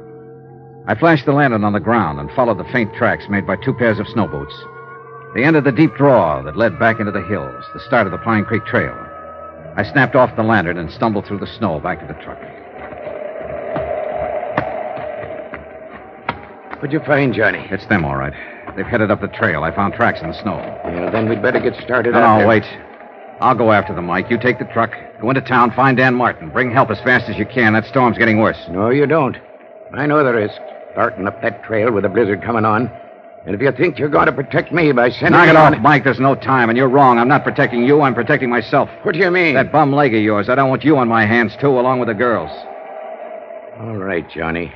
I 0.88 0.96
flashed 0.96 1.28
the 1.28 1.34
lantern 1.34 1.64
on 1.64 1.74
the 1.74 1.80
ground 1.80 2.20
and 2.20 2.32
followed 2.32 2.58
the 2.58 2.72
faint 2.72 2.94
tracks 2.96 3.30
made 3.30 3.46
by 3.46 3.56
two 3.58 3.74
pairs 3.74 4.00
of 4.00 4.08
snow 4.08 4.28
boots. 4.28 4.56
They 5.36 5.44
entered 5.44 5.66
the 5.66 5.72
deep 5.72 5.94
draw 5.96 6.42
that 6.42 6.58
led 6.58 6.80
back 6.80 7.00
into 7.00 7.12
the 7.12 7.22
hills, 7.22 7.64
the 7.76 7.80
start 7.82 8.08
of 8.08 8.12
the 8.12 8.18
Pine 8.18 8.44
Creek 8.44 8.66
Trail. 8.66 8.96
I 9.76 9.84
snapped 9.84 10.16
off 10.16 10.36
the 10.36 10.42
lantern 10.42 10.80
and 10.80 10.92
stumbled 10.92 11.28
through 11.28 11.40
the 11.40 11.56
snow 11.60 11.80
back 11.80 12.00
to 12.00 12.08
the 12.12 12.20
truck. 12.24 12.40
What'd 16.80 16.94
you 16.94 17.00
find, 17.06 17.34
Johnny? 17.34 17.68
It's 17.72 17.86
them, 17.88 18.06
all 18.06 18.16
right. 18.16 18.34
They've 18.76 18.86
headed 18.86 19.12
up 19.12 19.20
the 19.22 19.28
trail. 19.28 19.64
I 19.64 19.76
found 19.76 19.94
tracks 19.94 20.22
in 20.22 20.28
the 20.30 20.42
snow. 20.42 20.56
Well, 20.86 21.12
then 21.12 21.28
we'd 21.28 21.42
better 21.42 21.60
get 21.60 21.76
started 21.84 22.14
No, 22.14 22.22
no, 22.22 22.38
there. 22.40 22.48
wait. 22.48 22.64
I'll 23.42 23.56
go 23.56 23.72
after 23.72 23.94
them, 23.94 24.06
Mike. 24.06 24.30
You 24.30 24.38
take 24.38 24.60
the 24.60 24.66
truck, 24.66 24.92
go 25.22 25.30
into 25.30 25.42
town, 25.42 25.72
find 25.72 25.98
Dan 25.98 26.16
Martin. 26.16 26.50
Bring 26.50 26.72
help 26.72 26.90
as 26.90 27.00
fast 27.02 27.30
as 27.30 27.38
you 27.38 27.46
can. 27.46 27.74
That 27.74 27.86
storm's 27.86 28.18
getting 28.18 28.40
worse. 28.40 28.58
No, 28.70 28.90
you 28.90 29.06
don't. 29.06 29.38
I 29.94 30.06
know 30.06 30.24
the 30.24 30.34
risk. 30.34 30.56
Starting 30.94 31.28
up 31.28 31.42
that 31.42 31.64
trail 31.64 31.92
with 31.92 32.06
a 32.06 32.10
blizzard 32.10 32.42
coming 32.44 32.66
on. 32.66 32.90
And 33.46 33.56
if 33.56 33.62
you 33.62 33.72
think 33.72 33.98
you're 33.98 34.10
going 34.10 34.26
to 34.26 34.32
protect 34.34 34.72
me 34.74 34.92
by 34.92 35.10
sending 35.10 35.32
Knock 35.32 35.48
it 35.50 35.56
on- 35.56 35.74
off, 35.76 35.82
Mike. 35.82 36.04
There's 36.04 36.20
no 36.20 36.36
time, 36.36 36.70
and 36.70 36.78
you're 36.78 36.90
wrong. 36.90 37.18
I'm 37.18 37.28
not 37.30 37.44
protecting 37.44 37.84
you. 37.86 38.02
I'm 38.02 38.14
protecting 38.14 38.50
myself. 38.50 38.90
What 39.04 39.14
do 39.14 39.20
you 39.20 39.32
mean? 39.32 39.56
That 39.56 39.72
bum 39.72 39.94
leg 39.94 40.14
of 40.14 40.22
yours. 40.22 40.50
I 40.50 40.56
don't 40.56 40.70
want 40.70 40.84
you 40.84 40.98
on 40.98 41.08
my 41.08 41.26
hands, 41.26 41.56
too, 41.60 41.68
along 41.80 42.00
with 42.00 42.08
the 42.10 42.14
girls. 42.14 42.52
All 43.80 43.96
right, 43.98 44.30
Johnny. 44.30 44.74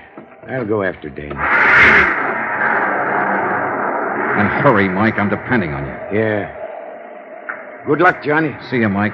I'll 0.49 0.65
go 0.65 0.83
after 0.83 1.09
Dan. 1.09 1.31
And 4.37 4.47
hurry, 4.63 4.89
Mike. 4.89 5.19
I'm 5.19 5.29
depending 5.29 5.73
on 5.73 5.85
you. 5.85 6.19
Yeah. 6.19 6.59
Good 7.85 7.99
luck, 8.01 8.23
Johnny. 8.23 8.55
See 8.69 8.77
you, 8.77 8.89
Mike. 8.89 9.13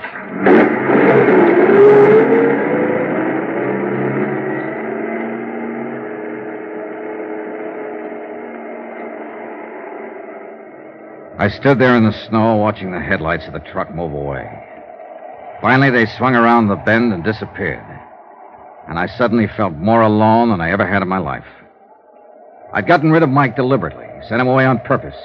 I 11.39 11.47
stood 11.47 11.79
there 11.79 11.95
in 11.95 12.03
the 12.03 12.27
snow 12.27 12.57
watching 12.57 12.91
the 12.91 12.99
headlights 12.99 13.47
of 13.47 13.53
the 13.53 13.59
truck 13.59 13.95
move 13.95 14.13
away. 14.13 14.45
Finally, 15.61 15.89
they 15.89 16.05
swung 16.05 16.35
around 16.35 16.67
the 16.67 16.75
bend 16.75 17.13
and 17.13 17.23
disappeared. 17.23 17.85
And 18.87 18.99
I 18.99 19.07
suddenly 19.17 19.47
felt 19.47 19.73
more 19.73 20.01
alone 20.01 20.49
than 20.49 20.61
I 20.61 20.71
ever 20.71 20.85
had 20.85 21.01
in 21.01 21.07
my 21.07 21.17
life. 21.17 21.45
I'd 22.71 22.87
gotten 22.87 23.11
rid 23.11 23.23
of 23.23 23.29
Mike 23.29 23.55
deliberately, 23.55 24.05
sent 24.27 24.41
him 24.41 24.47
away 24.47 24.65
on 24.65 24.79
purpose, 24.79 25.15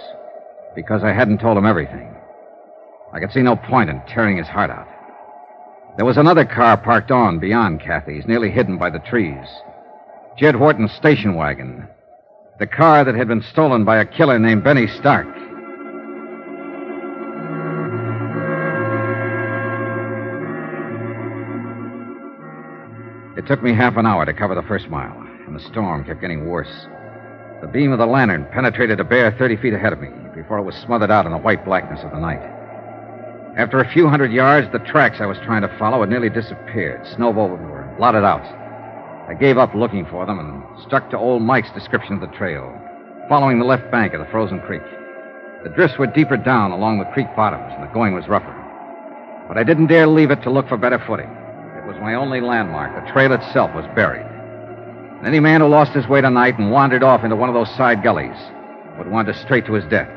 because 0.75 1.05
I 1.05 1.13
hadn't 1.13 1.39
told 1.39 1.59
him 1.59 1.67
everything. 1.67 2.15
I 3.13 3.21
could 3.21 3.33
see 3.33 3.43
no 3.43 3.55
point 3.55 3.91
in 3.91 4.01
tearing 4.09 4.39
his 4.39 4.49
heart 4.49 4.71
out. 4.71 4.89
There 5.97 6.07
was 6.07 6.17
another 6.17 6.47
car 6.47 6.77
parked 6.77 7.11
on 7.11 7.39
beyond 7.39 7.81
Kathy's, 7.81 8.27
nearly 8.27 8.51
hidden 8.51 8.79
by 8.79 8.89
the 8.89 8.99
trees. 8.99 9.47
Jed 10.39 10.57
Wharton's 10.57 10.93
station 10.93 11.35
wagon. 11.35 11.87
The 12.59 12.67
car 12.67 13.05
that 13.05 13.15
had 13.15 13.29
been 13.29 13.43
stolen 13.43 13.85
by 13.85 13.99
a 13.99 14.07
killer 14.07 14.39
named 14.39 14.65
Benny 14.65 14.87
Stark. 14.87 15.29
It 23.37 23.47
took 23.47 23.63
me 23.63 23.75
half 23.75 23.97
an 23.97 24.07
hour 24.07 24.25
to 24.25 24.33
cover 24.33 24.55
the 24.55 24.63
first 24.63 24.89
mile, 24.89 25.17
and 25.47 25.55
the 25.55 25.61
storm 25.61 26.05
kept 26.05 26.21
getting 26.21 26.49
worse. 26.49 26.87
The 27.65 27.71
beam 27.73 27.93
of 27.93 27.99
the 27.99 28.05
lantern 28.05 28.47
penetrated 28.53 29.01
a 29.01 29.05
bare 29.05 29.33
30 29.33 29.57
feet 29.57 29.73
ahead 29.73 29.95
of 29.95 29.99
me 29.99 30.11
before 30.35 30.59
it 30.59 30.65
was 30.65 30.75
smothered 30.75 31.11
out 31.11 31.25
in 31.25 31.33
the 31.33 31.39
white 31.39 31.65
blackness 31.65 32.05
of 32.05 32.11
the 32.11 32.21
night. 32.21 32.43
After 33.57 33.81
a 33.81 33.91
few 33.91 34.07
hundred 34.07 34.33
yards, 34.33 34.71
the 34.71 34.81
tracks 34.81 35.17
I 35.19 35.25
was 35.25 35.39
trying 35.39 35.63
to 35.63 35.75
follow 35.79 36.01
had 36.01 36.11
nearly 36.11 36.29
disappeared, 36.29 37.07
snowed 37.17 37.39
over 37.39 37.81
and 37.81 37.97
blotted 37.97 38.23
out. 38.23 38.45
I 39.31 39.33
gave 39.33 39.57
up 39.57 39.75
looking 39.75 40.05
for 40.05 40.27
them 40.27 40.39
and 40.41 40.63
stuck 40.87 41.09
to 41.09 41.17
old 41.17 41.41
Mike's 41.41 41.73
description 41.73 42.13
of 42.13 42.21
the 42.21 42.37
trail, 42.37 42.71
following 43.31 43.59
the 43.59 43.65
left 43.65 43.91
bank 43.91 44.13
of 44.13 44.21
the 44.21 44.31
frozen 44.31 44.61
creek. 44.61 44.85
The 45.63 45.71
drifts 45.71 45.97
were 45.97 46.07
deeper 46.07 46.37
down 46.37 46.71
along 46.71 46.99
the 46.99 47.11
creek 47.17 47.35
bottoms, 47.35 47.73
and 47.75 47.83
the 47.83 47.95
going 47.95 48.13
was 48.13 48.29
rougher. 48.29 48.55
But 49.49 49.57
I 49.57 49.65
didn't 49.65 49.87
dare 49.87 50.07
leave 50.07 50.31
it 50.31 50.43
to 50.43 50.51
look 50.51 50.69
for 50.69 50.77
better 50.77 51.03
footing. 51.07 51.31
It 51.79 51.87
was 51.87 51.97
my 52.03 52.13
only 52.13 52.43
landmark. 52.43 52.93
The 52.93 53.11
trail 53.11 53.33
itself 53.33 53.75
was 53.75 53.87
buried. 53.97 54.34
Any 55.25 55.41
man 55.41 55.63
who 55.63 55.69
lost 55.69 55.93
his 55.93 56.07
way 56.07 56.21
tonight 56.21 56.59
and 56.59 56.71
wandered 56.71 57.03
off 57.03 57.25
into 57.25 57.35
one 57.35 57.49
of 57.49 57.55
those 57.55 57.75
side 57.77 58.03
gullies 58.03 58.37
would 58.99 59.11
wander 59.11 59.33
straight 59.33 59.65
to 59.65 59.73
his 59.73 59.85
death. 59.87 60.09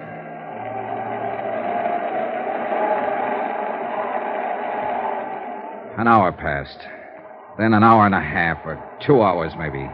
An 5.98 6.10
hour 6.10 6.34
passed. 6.34 6.80
Then 7.58 7.74
an 7.74 7.84
hour 7.84 8.06
and 8.06 8.14
a 8.14 8.20
half, 8.20 8.58
or 8.66 8.78
two 9.00 9.22
hours 9.22 9.54
maybe. 9.58 9.90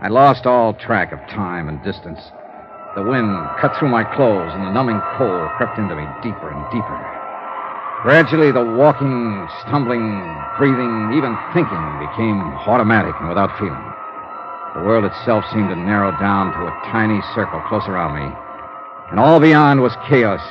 I 0.00 0.08
lost 0.08 0.46
all 0.46 0.72
track 0.72 1.12
of 1.12 1.20
time 1.28 1.68
and 1.68 1.84
distance. 1.84 2.20
The 2.96 3.04
wind 3.04 3.28
cut 3.60 3.76
through 3.76 3.90
my 3.90 4.04
clothes, 4.16 4.52
and 4.54 4.64
the 4.64 4.72
numbing 4.72 5.00
cold 5.18 5.50
crept 5.58 5.78
into 5.78 5.94
me 5.94 6.08
deeper 6.22 6.48
and 6.48 6.64
deeper. 6.72 6.98
Gradually, 8.02 8.52
the 8.52 8.64
walking, 8.64 9.46
stumbling, 9.60 10.24
breathing, 10.56 11.12
even 11.12 11.36
thinking 11.52 11.84
became 12.00 12.40
automatic 12.64 13.14
and 13.20 13.28
without 13.28 13.52
feeling. 13.58 13.84
The 14.76 14.84
world 14.84 15.08
itself 15.08 15.42
seemed 15.56 15.70
to 15.72 15.76
narrow 15.76 16.12
down 16.20 16.52
to 16.52 16.68
a 16.68 16.80
tiny 16.92 17.24
circle 17.34 17.64
close 17.64 17.88
around 17.88 18.12
me. 18.12 18.28
And 19.08 19.18
all 19.18 19.40
beyond 19.40 19.80
was 19.80 19.96
chaos, 20.04 20.44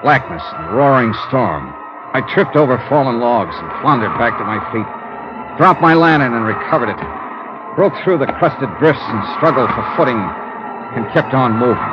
blackness, 0.00 0.40
and 0.56 0.72
roaring 0.72 1.12
storm. 1.28 1.76
I 2.16 2.24
tripped 2.32 2.56
over 2.56 2.80
fallen 2.88 3.20
logs 3.20 3.52
and 3.52 3.68
floundered 3.84 4.16
back 4.16 4.40
to 4.40 4.48
my 4.48 4.64
feet, 4.72 4.88
dropped 5.60 5.84
my 5.84 5.92
lantern 5.92 6.32
and 6.32 6.48
recovered 6.48 6.88
it, 6.88 6.96
broke 7.76 7.92
through 8.00 8.16
the 8.16 8.32
crusted 8.40 8.72
drifts 8.80 9.04
and 9.12 9.20
struggled 9.36 9.68
for 9.68 9.84
footing, 9.92 10.24
and 10.96 11.04
kept 11.12 11.36
on 11.36 11.60
moving. 11.60 11.92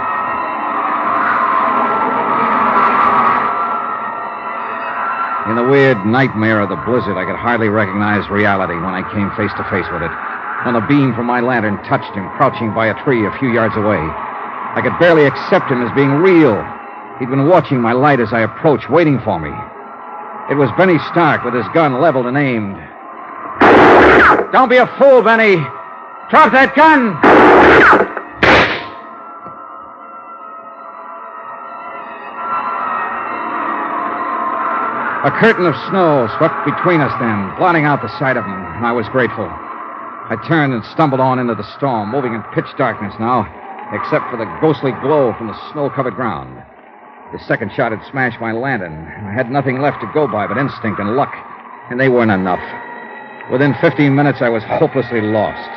In 5.52 5.60
the 5.60 5.68
weird 5.68 6.00
nightmare 6.08 6.64
of 6.64 6.72
the 6.72 6.80
blizzard, 6.88 7.20
I 7.20 7.28
could 7.28 7.36
hardly 7.36 7.68
recognize 7.68 8.24
reality 8.32 8.80
when 8.80 8.96
I 8.96 9.04
came 9.12 9.28
face 9.36 9.52
to 9.60 9.68
face 9.68 9.92
with 9.92 10.08
it. 10.08 10.33
When 10.66 10.76
the 10.76 10.88
beam 10.88 11.14
from 11.14 11.26
my 11.26 11.42
lantern 11.42 11.76
touched 11.84 12.16
him, 12.16 12.30
crouching 12.38 12.74
by 12.74 12.88
a 12.88 13.04
tree 13.04 13.26
a 13.26 13.38
few 13.38 13.52
yards 13.52 13.76
away. 13.76 14.00
I 14.00 14.80
could 14.82 14.98
barely 14.98 15.26
accept 15.26 15.70
him 15.70 15.84
as 15.84 15.94
being 15.94 16.24
real. 16.24 16.56
He'd 17.20 17.30
been 17.30 17.50
watching 17.50 17.82
my 17.82 17.92
light 17.92 18.22
as 18.22 18.32
I 18.32 18.42
approached, 18.42 18.90
waiting 18.90 19.20
for 19.22 19.40
me. 19.40 19.52
It 20.50 20.56
was 20.56 20.72
Benny 20.78 21.00
Stark 21.12 21.44
with 21.44 21.54
his 21.54 21.68
gun 21.74 22.00
leveled 22.00 22.28
and 22.28 22.38
aimed. 22.38 22.78
Don't 24.52 24.70
be 24.70 24.78
a 24.78 24.88
fool, 24.98 25.22
Benny. 25.22 25.56
Drop 26.30 26.52
that 26.54 26.74
gun. 26.76 27.20
A 35.24 35.32
curtain 35.40 35.66
of 35.66 35.76
snow 35.90 36.28
swept 36.38 36.66
between 36.66 37.00
us 37.00 37.12
then, 37.20 37.56
blotting 37.58 37.86
out 37.86 38.02
the 38.02 38.12
sight 38.20 38.36
of 38.36 38.44
him, 38.44 38.66
and 38.76 38.86
I 38.86 38.92
was 38.92 39.08
grateful. 39.10 39.48
I 40.34 40.48
turned 40.48 40.74
and 40.74 40.84
stumbled 40.86 41.22
on 41.22 41.38
into 41.38 41.54
the 41.54 41.78
storm, 41.78 42.10
moving 42.10 42.34
in 42.34 42.42
pitch 42.56 42.66
darkness 42.76 43.14
now, 43.20 43.46
except 43.94 44.32
for 44.32 44.38
the 44.38 44.50
ghostly 44.60 44.90
glow 44.94 45.32
from 45.38 45.46
the 45.46 45.72
snow 45.72 45.92
covered 45.92 46.16
ground. 46.16 46.58
The 47.32 47.38
second 47.46 47.72
shot 47.72 47.92
had 47.92 48.02
smashed 48.10 48.42
my 48.42 48.52
lantern. 48.52 48.94
and 48.94 49.28
I 49.28 49.32
had 49.32 49.52
nothing 49.52 49.80
left 49.80 50.02
to 50.02 50.10
go 50.12 50.26
by 50.28 50.48
but 50.48 50.58
instinct 50.58 51.00
and 51.00 51.16
luck, 51.16 51.32
and 51.92 52.00
they 52.00 52.10
weren't 52.10 52.32
enough. 52.32 52.66
Within 53.52 53.76
15 53.80 54.16
minutes, 54.16 54.42
I 54.42 54.50
was 54.50 54.64
hopelessly 54.64 55.22
lost. 55.22 55.70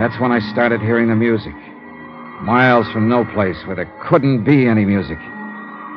That's 0.00 0.18
when 0.18 0.32
I 0.32 0.40
started 0.52 0.80
hearing 0.80 1.08
the 1.08 1.16
music. 1.16 1.54
Miles 2.40 2.90
from 2.92 3.10
no 3.10 3.26
place 3.26 3.58
where 3.66 3.76
there 3.76 3.92
couldn't 4.08 4.44
be 4.44 4.66
any 4.66 4.86
music, 4.86 5.18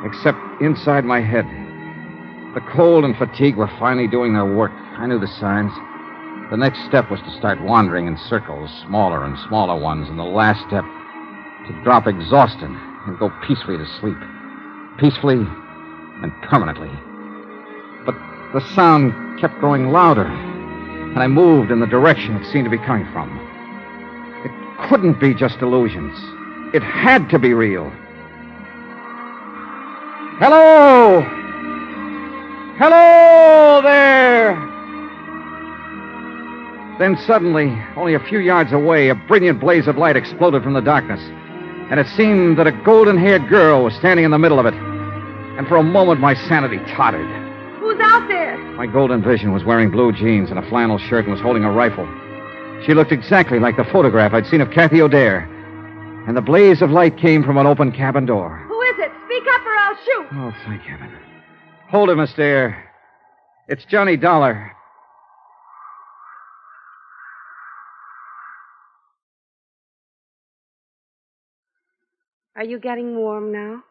except 0.04 0.38
inside 0.60 1.04
my 1.04 1.20
head. 1.20 1.46
The 2.54 2.60
cold 2.72 3.04
and 3.04 3.16
fatigue 3.16 3.56
were 3.56 3.70
finally 3.78 4.08
doing 4.08 4.32
their 4.32 4.46
work. 4.46 4.72
I 4.72 5.06
knew 5.06 5.18
the 5.18 5.26
signs. 5.26 5.72
The 6.50 6.56
next 6.56 6.84
step 6.86 7.10
was 7.10 7.20
to 7.20 7.36
start 7.38 7.60
wandering 7.60 8.06
in 8.06 8.16
circles, 8.16 8.70
smaller 8.86 9.24
and 9.24 9.38
smaller 9.48 9.78
ones, 9.78 10.08
and 10.08 10.18
the 10.18 10.24
last 10.24 10.60
step, 10.66 10.84
to 10.84 11.82
drop 11.84 12.06
exhausted 12.06 12.70
and 12.70 13.18
go 13.18 13.30
peacefully 13.46 13.76
to 13.76 13.86
sleep. 14.00 14.16
Peacefully 14.98 15.44
and 16.22 16.32
permanently. 16.42 16.90
But 18.06 18.14
the 18.54 18.66
sound 18.74 19.38
kept 19.38 19.60
growing 19.60 19.92
louder, 19.92 20.24
and 20.24 21.18
I 21.18 21.26
moved 21.26 21.70
in 21.70 21.80
the 21.80 21.86
direction 21.86 22.36
it 22.36 22.50
seemed 22.50 22.64
to 22.64 22.70
be 22.70 22.78
coming 22.78 23.06
from. 23.12 23.28
It 24.44 24.88
couldn't 24.88 25.20
be 25.20 25.34
just 25.34 25.60
illusions. 25.60 26.16
It 26.74 26.82
had 26.82 27.28
to 27.30 27.38
be 27.38 27.52
real. 27.52 27.92
Hello! 30.40 31.20
Hello 32.78 33.82
there! 33.82 34.54
Then 37.00 37.16
suddenly, 37.26 37.76
only 37.96 38.14
a 38.14 38.20
few 38.20 38.38
yards 38.38 38.72
away, 38.72 39.08
a 39.08 39.16
brilliant 39.16 39.58
blaze 39.58 39.88
of 39.88 39.96
light 39.96 40.14
exploded 40.14 40.62
from 40.62 40.74
the 40.74 40.80
darkness. 40.80 41.18
And 41.90 41.98
it 41.98 42.06
seemed 42.06 42.56
that 42.56 42.68
a 42.68 42.72
golden 42.84 43.18
haired 43.18 43.48
girl 43.48 43.82
was 43.82 43.94
standing 43.94 44.24
in 44.24 44.30
the 44.30 44.38
middle 44.38 44.60
of 44.60 44.66
it. 44.66 44.74
And 44.74 45.66
for 45.66 45.76
a 45.76 45.82
moment, 45.82 46.20
my 46.20 46.34
sanity 46.34 46.78
tottered. 46.94 47.26
Who's 47.80 47.98
out 47.98 48.28
there? 48.28 48.56
My 48.74 48.86
golden 48.86 49.24
vision 49.24 49.52
was 49.52 49.64
wearing 49.64 49.90
blue 49.90 50.12
jeans 50.12 50.50
and 50.50 50.58
a 50.60 50.68
flannel 50.68 50.98
shirt 50.98 51.24
and 51.24 51.32
was 51.32 51.42
holding 51.42 51.64
a 51.64 51.72
rifle. 51.72 52.06
She 52.86 52.94
looked 52.94 53.10
exactly 53.10 53.58
like 53.58 53.76
the 53.76 53.88
photograph 53.90 54.34
I'd 54.34 54.46
seen 54.46 54.60
of 54.60 54.70
Kathy 54.70 55.02
O'Dare. 55.02 55.48
And 56.28 56.36
the 56.36 56.42
blaze 56.42 56.80
of 56.80 56.92
light 56.92 57.18
came 57.18 57.42
from 57.42 57.58
an 57.58 57.66
open 57.66 57.90
cabin 57.90 58.24
door. 58.24 58.67
I'll 59.78 59.96
shoot. 60.04 60.26
Oh, 60.32 60.52
thank 60.66 60.82
heaven. 60.82 61.10
Hold 61.90 62.10
him, 62.10 62.18
Astaire. 62.18 62.82
It's 63.68 63.84
Johnny 63.86 64.16
Dollar. 64.16 64.72
Are 72.56 72.64
you 72.64 72.78
getting 72.80 73.14
warm 73.16 73.52
now? 73.52 73.82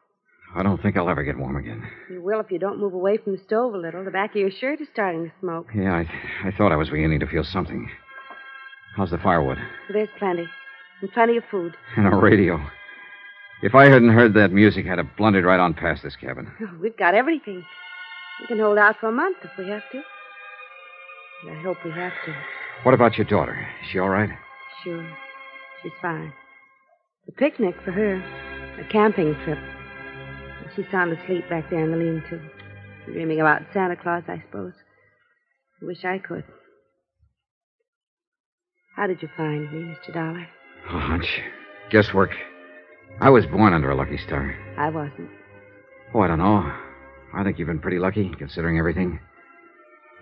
I 0.55 0.63
don't 0.63 0.81
think 0.81 0.97
I'll 0.97 1.09
ever 1.09 1.23
get 1.23 1.37
warm 1.37 1.55
again. 1.57 1.87
You 2.09 2.21
will 2.21 2.39
if 2.39 2.51
you 2.51 2.59
don't 2.59 2.79
move 2.79 2.93
away 2.93 3.17
from 3.17 3.33
the 3.33 3.41
stove 3.45 3.73
a 3.73 3.77
little. 3.77 4.03
The 4.03 4.11
back 4.11 4.31
of 4.31 4.37
your 4.37 4.51
shirt 4.51 4.81
is 4.81 4.87
starting 4.91 5.25
to 5.25 5.31
smoke. 5.39 5.67
Yeah, 5.75 5.93
I, 5.93 6.47
I 6.47 6.51
thought 6.51 6.71
I 6.71 6.75
was 6.75 6.89
beginning 6.89 7.19
to 7.19 7.27
feel 7.27 7.43
something. 7.43 7.89
How's 8.95 9.11
the 9.11 9.17
firewood? 9.19 9.57
There's 9.91 10.09
plenty. 10.17 10.47
And 11.01 11.11
plenty 11.11 11.37
of 11.37 11.43
food. 11.51 11.75
And 11.95 12.07
a 12.07 12.15
radio. 12.15 12.59
If 13.63 13.73
I 13.73 13.85
hadn't 13.85 14.09
heard 14.09 14.33
that 14.35 14.51
music, 14.51 14.85
I'd 14.87 14.99
have 14.99 15.15
blundered 15.17 15.45
right 15.45 15.59
on 15.59 15.73
past 15.73 16.03
this 16.03 16.15
cabin. 16.15 16.51
Oh, 16.61 16.77
we've 16.81 16.97
got 16.97 17.15
everything. 17.15 17.65
We 18.41 18.47
can 18.47 18.59
hold 18.59 18.77
out 18.77 18.97
for 18.99 19.09
a 19.09 19.11
month 19.11 19.37
if 19.43 19.49
we 19.57 19.67
have 19.69 19.81
to. 19.91 20.01
I 21.49 21.61
hope 21.63 21.77
we 21.83 21.91
have 21.91 22.13
to. 22.25 22.35
What 22.83 22.93
about 22.93 23.17
your 23.17 23.25
daughter? 23.25 23.67
Is 23.83 23.89
she 23.91 23.99
all 23.99 24.09
right? 24.09 24.29
Sure. 24.83 25.07
She's 25.81 25.91
fine. 26.01 26.31
A 27.27 27.31
picnic 27.31 27.75
for 27.83 27.91
her. 27.91 28.15
A 28.79 28.87
camping 28.91 29.33
trip. 29.43 29.57
She's 30.75 30.85
sound 30.91 31.11
asleep 31.17 31.49
back 31.49 31.69
there 31.71 31.83
in 31.83 31.91
the 31.91 31.97
lean-to. 31.97 32.39
Dreaming 33.11 33.39
about 33.41 33.61
Santa 33.73 33.95
Claus, 33.95 34.23
I 34.27 34.43
suppose. 34.45 34.73
I 35.81 35.85
wish 35.85 36.05
I 36.05 36.19
could. 36.19 36.43
How 38.95 39.07
did 39.07 39.21
you 39.21 39.29
find 39.35 39.71
me, 39.71 39.95
Mr. 39.95 40.13
Dollar? 40.13 40.47
A 40.89 40.99
hunch. 40.99 41.39
Guesswork. 41.89 42.31
I 43.19 43.29
was 43.29 43.45
born 43.47 43.73
under 43.73 43.89
a 43.89 43.95
lucky 43.95 44.17
star. 44.17 44.55
I 44.77 44.89
wasn't. 44.89 45.29
Oh, 46.13 46.21
I 46.21 46.27
don't 46.27 46.37
know. 46.37 46.71
I 47.33 47.43
think 47.43 47.57
you've 47.57 47.67
been 47.67 47.79
pretty 47.79 47.99
lucky, 47.99 48.31
considering 48.37 48.77
everything. 48.77 49.19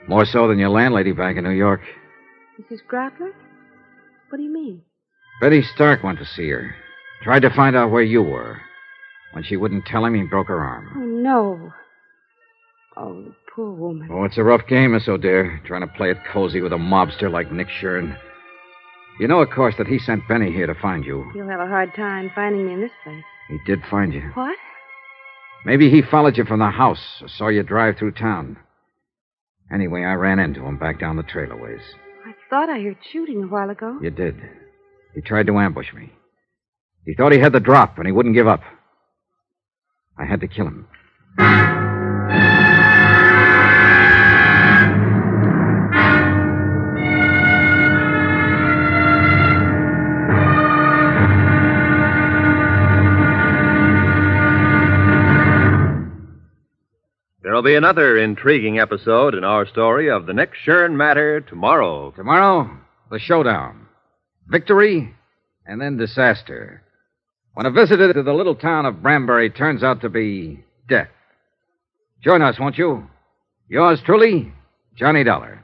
More 0.08 0.26
so 0.26 0.48
than 0.48 0.60
your 0.60 0.70
landlady 0.70 1.12
back 1.12 1.36
in 1.36 1.44
New 1.44 1.52
York. 1.52 1.82
Mrs. 2.60 2.80
Grottler? 2.90 3.32
What 4.30 4.38
do 4.38 4.44
you 4.44 4.54
mean? 4.54 4.82
Benny 5.42 5.62
Stark 5.62 6.04
went 6.04 6.20
to 6.20 6.26
see 6.26 6.50
her. 6.50 6.76
Tried 7.24 7.42
to 7.42 7.50
find 7.50 7.76
out 7.76 7.92
where 7.92 8.04
you 8.04 8.22
were. 8.24 8.62
When 9.34 9.44
she 9.44 9.58
wouldn't 9.58 9.86
tell 9.86 10.06
him, 10.06 10.14
he 10.16 10.24
broke 10.24 10.48
her 10.48 10.64
arm. 10.64 10.92
Oh, 10.96 11.00
no. 11.00 11.74
Oh, 12.96 13.24
the 13.24 13.36
poor 13.54 13.72
woman. 13.72 14.08
Oh, 14.12 14.24
it's 14.24 14.38
a 14.38 14.44
rough 14.44 14.66
game, 14.68 14.94
Miss 14.94 15.08
O'Dare, 15.08 15.62
trying 15.66 15.82
to 15.82 15.88
play 15.88 16.12
it 16.12 16.18
cozy 16.32 16.62
with 16.62 16.72
a 16.72 16.78
mobster 16.78 17.30
like 17.30 17.52
Nick 17.52 17.68
Shurn. 17.68 18.18
You 19.20 19.28
know, 19.28 19.42
of 19.42 19.50
course, 19.50 19.76
that 19.78 19.88
he 19.88 19.98
sent 19.98 20.28
Benny 20.28 20.52
here 20.52 20.68
to 20.68 20.76
find 20.76 21.06
you. 21.06 21.32
You'll 21.34 21.50
have 21.50 21.62
a 21.62 21.68
hard 21.68 21.94
time 21.96 22.32
finding 22.36 22.66
me 22.68 22.74
in 22.74 22.82
this 22.82 22.92
place. 23.04 23.24
He 23.48 23.58
did 23.66 23.82
find 23.90 24.14
you. 24.14 24.22
What? 24.34 24.58
Maybe 25.66 25.90
he 25.90 26.02
followed 26.02 26.38
you 26.38 26.46
from 26.46 26.60
the 26.60 26.70
house 26.70 27.22
or 27.22 27.28
saw 27.28 27.48
you 27.48 27.64
drive 27.64 27.98
through 27.98 28.12
town. 28.12 28.58
Anyway, 29.74 30.04
I 30.04 30.14
ran 30.14 30.40
into 30.40 30.64
him 30.66 30.78
back 30.78 31.00
down 31.00 31.16
the 31.16 31.24
trailer 31.24 31.60
ways. 31.60 31.82
I 32.26 32.34
thought 32.50 32.70
I 32.70 32.80
heard 32.82 32.98
shooting 33.12 33.44
a 33.44 33.48
while 33.48 33.70
ago. 33.70 33.98
You 34.02 34.12
did. 34.12 34.36
He 35.16 35.22
tried 35.22 35.48
to 35.48 35.58
ambush 35.58 35.94
me. 35.94 36.12
He 37.06 37.14
thought 37.16 37.32
he 37.32 37.40
had 37.40 37.54
the 37.54 37.60
drop, 37.60 37.98
and 37.98 38.06
he 38.06 38.12
wouldn't 38.12 38.36
give 38.36 38.48
up. 38.48 38.62
I 40.18 40.26
had 40.26 40.42
to 40.42 40.48
kill 40.48 40.68
him. 40.68 40.88
There'll 57.56 57.64
be 57.64 57.76
another 57.76 58.18
intriguing 58.18 58.80
episode 58.80 59.34
in 59.34 59.46
our 59.46 59.66
story 59.66 60.10
of 60.12 60.26
the 60.26 60.34
Nick 60.34 60.52
Shurn 60.68 60.98
matter 60.98 61.40
tomorrow. 61.40 62.12
Tomorrow, 62.12 62.70
the 63.10 63.18
showdown. 63.18 63.88
Victory, 64.46 65.16
and 65.66 65.80
then 65.80 65.96
disaster. 65.96 66.84
When 67.54 67.66
a 67.66 67.72
visitor 67.72 68.12
to 68.12 68.24
the 68.24 68.34
little 68.34 68.56
town 68.56 68.86
of 68.86 69.02
Branbury 69.02 69.50
turns 69.50 69.84
out 69.84 70.02
to 70.02 70.10
be 70.10 70.66
death. 70.90 71.08
Join 72.22 72.42
us, 72.42 72.60
won't 72.60 72.78
you? 72.78 73.08
Yours 73.70 74.02
truly, 74.06 74.52
Johnny 74.98 75.24
Dollar. 75.24 75.64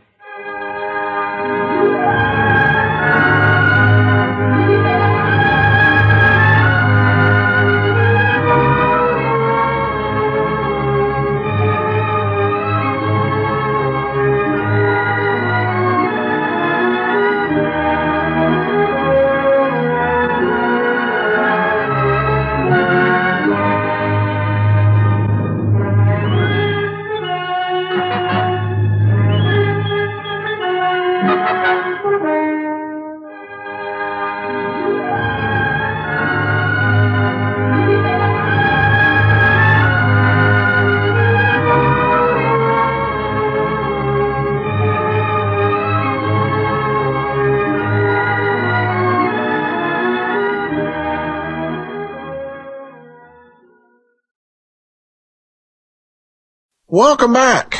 Welcome 57.01 57.33
back. 57.33 57.79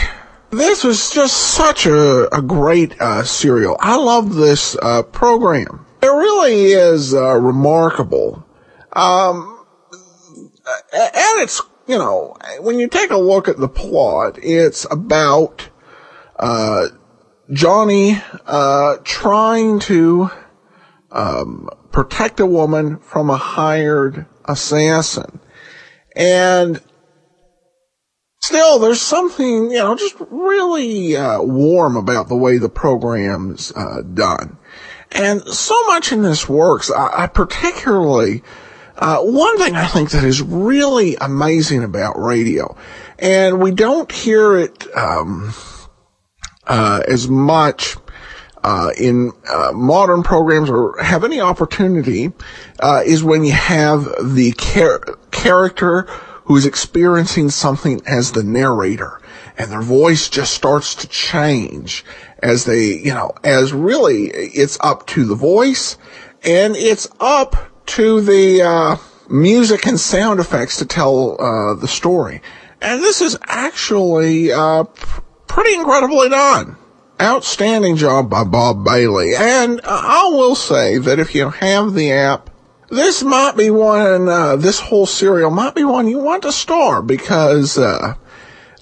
This 0.49 0.83
was 0.83 1.11
just 1.11 1.37
such 1.37 1.85
a, 1.85 2.35
a 2.35 2.41
great 2.41 2.99
uh, 2.99 3.23
serial. 3.23 3.77
I 3.79 3.95
love 3.95 4.33
this 4.33 4.75
uh, 4.81 5.03
program. 5.03 5.85
It 6.01 6.07
really 6.07 6.71
is 6.71 7.13
uh, 7.13 7.35
remarkable. 7.35 8.43
Um, 8.93 9.63
and 10.91 11.43
it's, 11.43 11.61
you 11.85 11.99
know, 11.99 12.35
when 12.61 12.79
you 12.79 12.87
take 12.87 13.11
a 13.11 13.17
look 13.17 13.47
at 13.47 13.59
the 13.59 13.69
plot, 13.69 14.39
it's 14.41 14.87
about 14.89 15.69
uh, 16.39 16.87
Johnny 17.51 18.19
uh, 18.47 18.97
trying 19.03 19.81
to 19.81 20.31
um, 21.11 21.69
protect 21.91 22.39
a 22.39 22.47
woman 22.47 22.97
from 22.97 23.29
a 23.29 23.37
hired 23.37 24.25
assassin. 24.45 25.39
And 26.15 26.81
still, 28.43 28.79
there's 28.79 29.01
something, 29.01 29.71
you 29.71 29.77
know, 29.77 29.95
just 29.95 30.15
really 30.31 31.15
uh, 31.15 31.41
warm 31.41 31.95
about 31.95 32.27
the 32.27 32.35
way 32.35 32.57
the 32.57 32.69
program's 32.69 33.71
uh, 33.75 34.01
done. 34.01 34.57
And 35.11 35.41
so 35.47 35.75
much 35.87 36.11
in 36.11 36.23
this 36.23 36.49
works. 36.49 36.91
I, 36.91 37.23
I 37.23 37.27
particularly, 37.27 38.41
uh, 38.97 39.19
one 39.19 39.57
thing 39.59 39.75
I 39.75 39.85
think 39.85 40.11
that 40.11 40.23
is 40.23 40.41
really 40.41 41.15
amazing 41.17 41.83
about 41.83 42.19
radio, 42.19 42.75
and 43.19 43.61
we 43.61 43.71
don't 43.71 44.11
hear 44.11 44.57
it 44.57 44.87
um, 44.97 45.53
uh, 46.65 47.01
as 47.07 47.27
much 47.27 47.95
uh, 48.63 48.89
in 48.97 49.33
uh, 49.47 49.71
modern 49.73 50.23
programs 50.23 50.69
or 50.69 50.99
have 51.01 51.23
any 51.23 51.41
opportunity, 51.41 52.31
uh, 52.79 53.01
is 53.05 53.23
when 53.23 53.43
you 53.43 53.53
have 53.53 54.05
the 54.23 54.53
char- 54.57 55.17
character 55.29 56.07
who's 56.51 56.65
experiencing 56.65 57.49
something 57.49 58.01
as 58.05 58.33
the 58.33 58.43
narrator 58.43 59.21
and 59.57 59.71
their 59.71 59.81
voice 59.81 60.27
just 60.27 60.53
starts 60.53 60.95
to 60.95 61.07
change 61.07 62.03
as 62.43 62.65
they, 62.65 62.97
you 62.97 63.13
know, 63.13 63.31
as 63.41 63.71
really 63.71 64.25
it's 64.25 64.77
up 64.81 65.07
to 65.07 65.23
the 65.23 65.33
voice 65.35 65.97
and 66.43 66.75
it's 66.75 67.07
up 67.21 67.55
to 67.85 68.19
the, 68.19 68.61
uh, 68.61 68.97
music 69.29 69.87
and 69.87 69.97
sound 69.97 70.41
effects 70.41 70.75
to 70.75 70.85
tell, 70.85 71.41
uh, 71.41 71.73
the 71.75 71.87
story. 71.87 72.41
And 72.81 73.01
this 73.01 73.21
is 73.21 73.37
actually, 73.43 74.51
uh, 74.51 74.83
pretty 75.47 75.73
incredibly 75.73 76.27
done. 76.27 76.75
outstanding 77.21 77.95
job 77.95 78.29
by 78.29 78.43
Bob 78.43 78.83
Bailey. 78.83 79.35
And 79.37 79.79
I 79.85 80.27
will 80.33 80.55
say 80.55 80.97
that 80.97 81.17
if 81.17 81.33
you 81.33 81.49
have 81.49 81.93
the 81.93 82.11
app, 82.11 82.49
this 82.91 83.23
might 83.23 83.55
be 83.57 83.69
one, 83.69 84.29
uh, 84.29 84.55
this 84.57 84.79
whole 84.79 85.05
serial 85.05 85.49
might 85.49 85.73
be 85.73 85.83
one 85.83 86.07
you 86.07 86.19
want 86.19 86.43
to 86.43 86.51
star 86.51 87.01
because, 87.01 87.77
uh, 87.77 88.13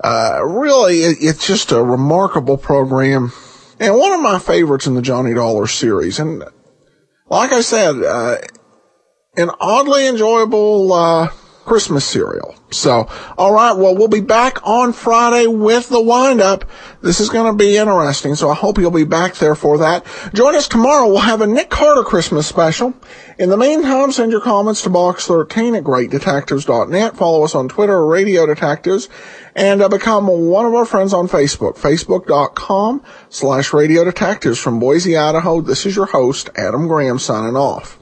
uh, 0.03 0.39
really 0.43 1.03
it, 1.03 1.17
it's 1.21 1.45
just 1.45 1.71
a 1.71 1.81
remarkable 1.81 2.57
program 2.57 3.31
and 3.79 3.95
one 3.95 4.11
of 4.11 4.21
my 4.21 4.39
favorites 4.39 4.87
in 4.87 4.95
the 4.95 5.01
Johnny 5.01 5.33
Dollar 5.33 5.67
series. 5.67 6.19
And 6.19 6.43
like 7.29 7.53
I 7.53 7.61
said, 7.61 7.95
uh, 8.03 8.37
an 9.37 9.51
oddly 9.59 10.07
enjoyable, 10.07 10.91
uh, 10.91 11.29
Christmas 11.69 12.03
serial. 12.03 12.55
So, 12.71 13.07
alright, 13.37 13.77
well, 13.77 13.95
we'll 13.95 14.07
be 14.07 14.21
back 14.21 14.57
on 14.67 14.91
Friday 14.91 15.45
with 15.45 15.87
the 15.89 16.01
windup. 16.01 16.65
This 17.01 17.19
is 17.19 17.29
gonna 17.29 17.53
be 17.53 17.77
interesting, 17.77 18.33
so 18.33 18.49
I 18.49 18.55
hope 18.55 18.79
you'll 18.79 18.89
be 18.89 19.03
back 19.03 19.35
there 19.35 19.53
for 19.53 19.77
that. 19.77 20.03
Join 20.33 20.55
us 20.55 20.67
tomorrow. 20.67 21.07
We'll 21.07 21.19
have 21.19 21.41
a 21.41 21.47
Nick 21.47 21.69
Carter 21.69 22.01
Christmas 22.01 22.47
special. 22.47 22.95
In 23.37 23.49
the 23.49 23.57
meantime, 23.57 24.11
send 24.11 24.31
your 24.31 24.41
comments 24.41 24.81
to 24.81 24.89
box13 24.89 25.77
at 25.77 25.83
greatdetectives.net. 25.83 27.15
Follow 27.15 27.43
us 27.43 27.53
on 27.53 27.69
Twitter, 27.69 28.03
Radio 28.03 28.47
Detectives, 28.47 29.09
and 29.55 29.83
uh, 29.83 29.87
become 29.87 30.27
one 30.27 30.65
of 30.65 30.73
our 30.73 30.85
friends 30.85 31.13
on 31.13 31.27
Facebook, 31.27 31.77
facebook.com 31.77 33.03
slash 33.29 33.73
Radio 33.73 34.03
Detectives 34.03 34.57
from 34.57 34.79
Boise, 34.79 35.15
Idaho. 35.15 35.61
This 35.61 35.85
is 35.85 35.95
your 35.95 36.07
host, 36.07 36.49
Adam 36.55 36.87
Graham, 36.87 37.19
signing 37.19 37.55
off. 37.55 37.98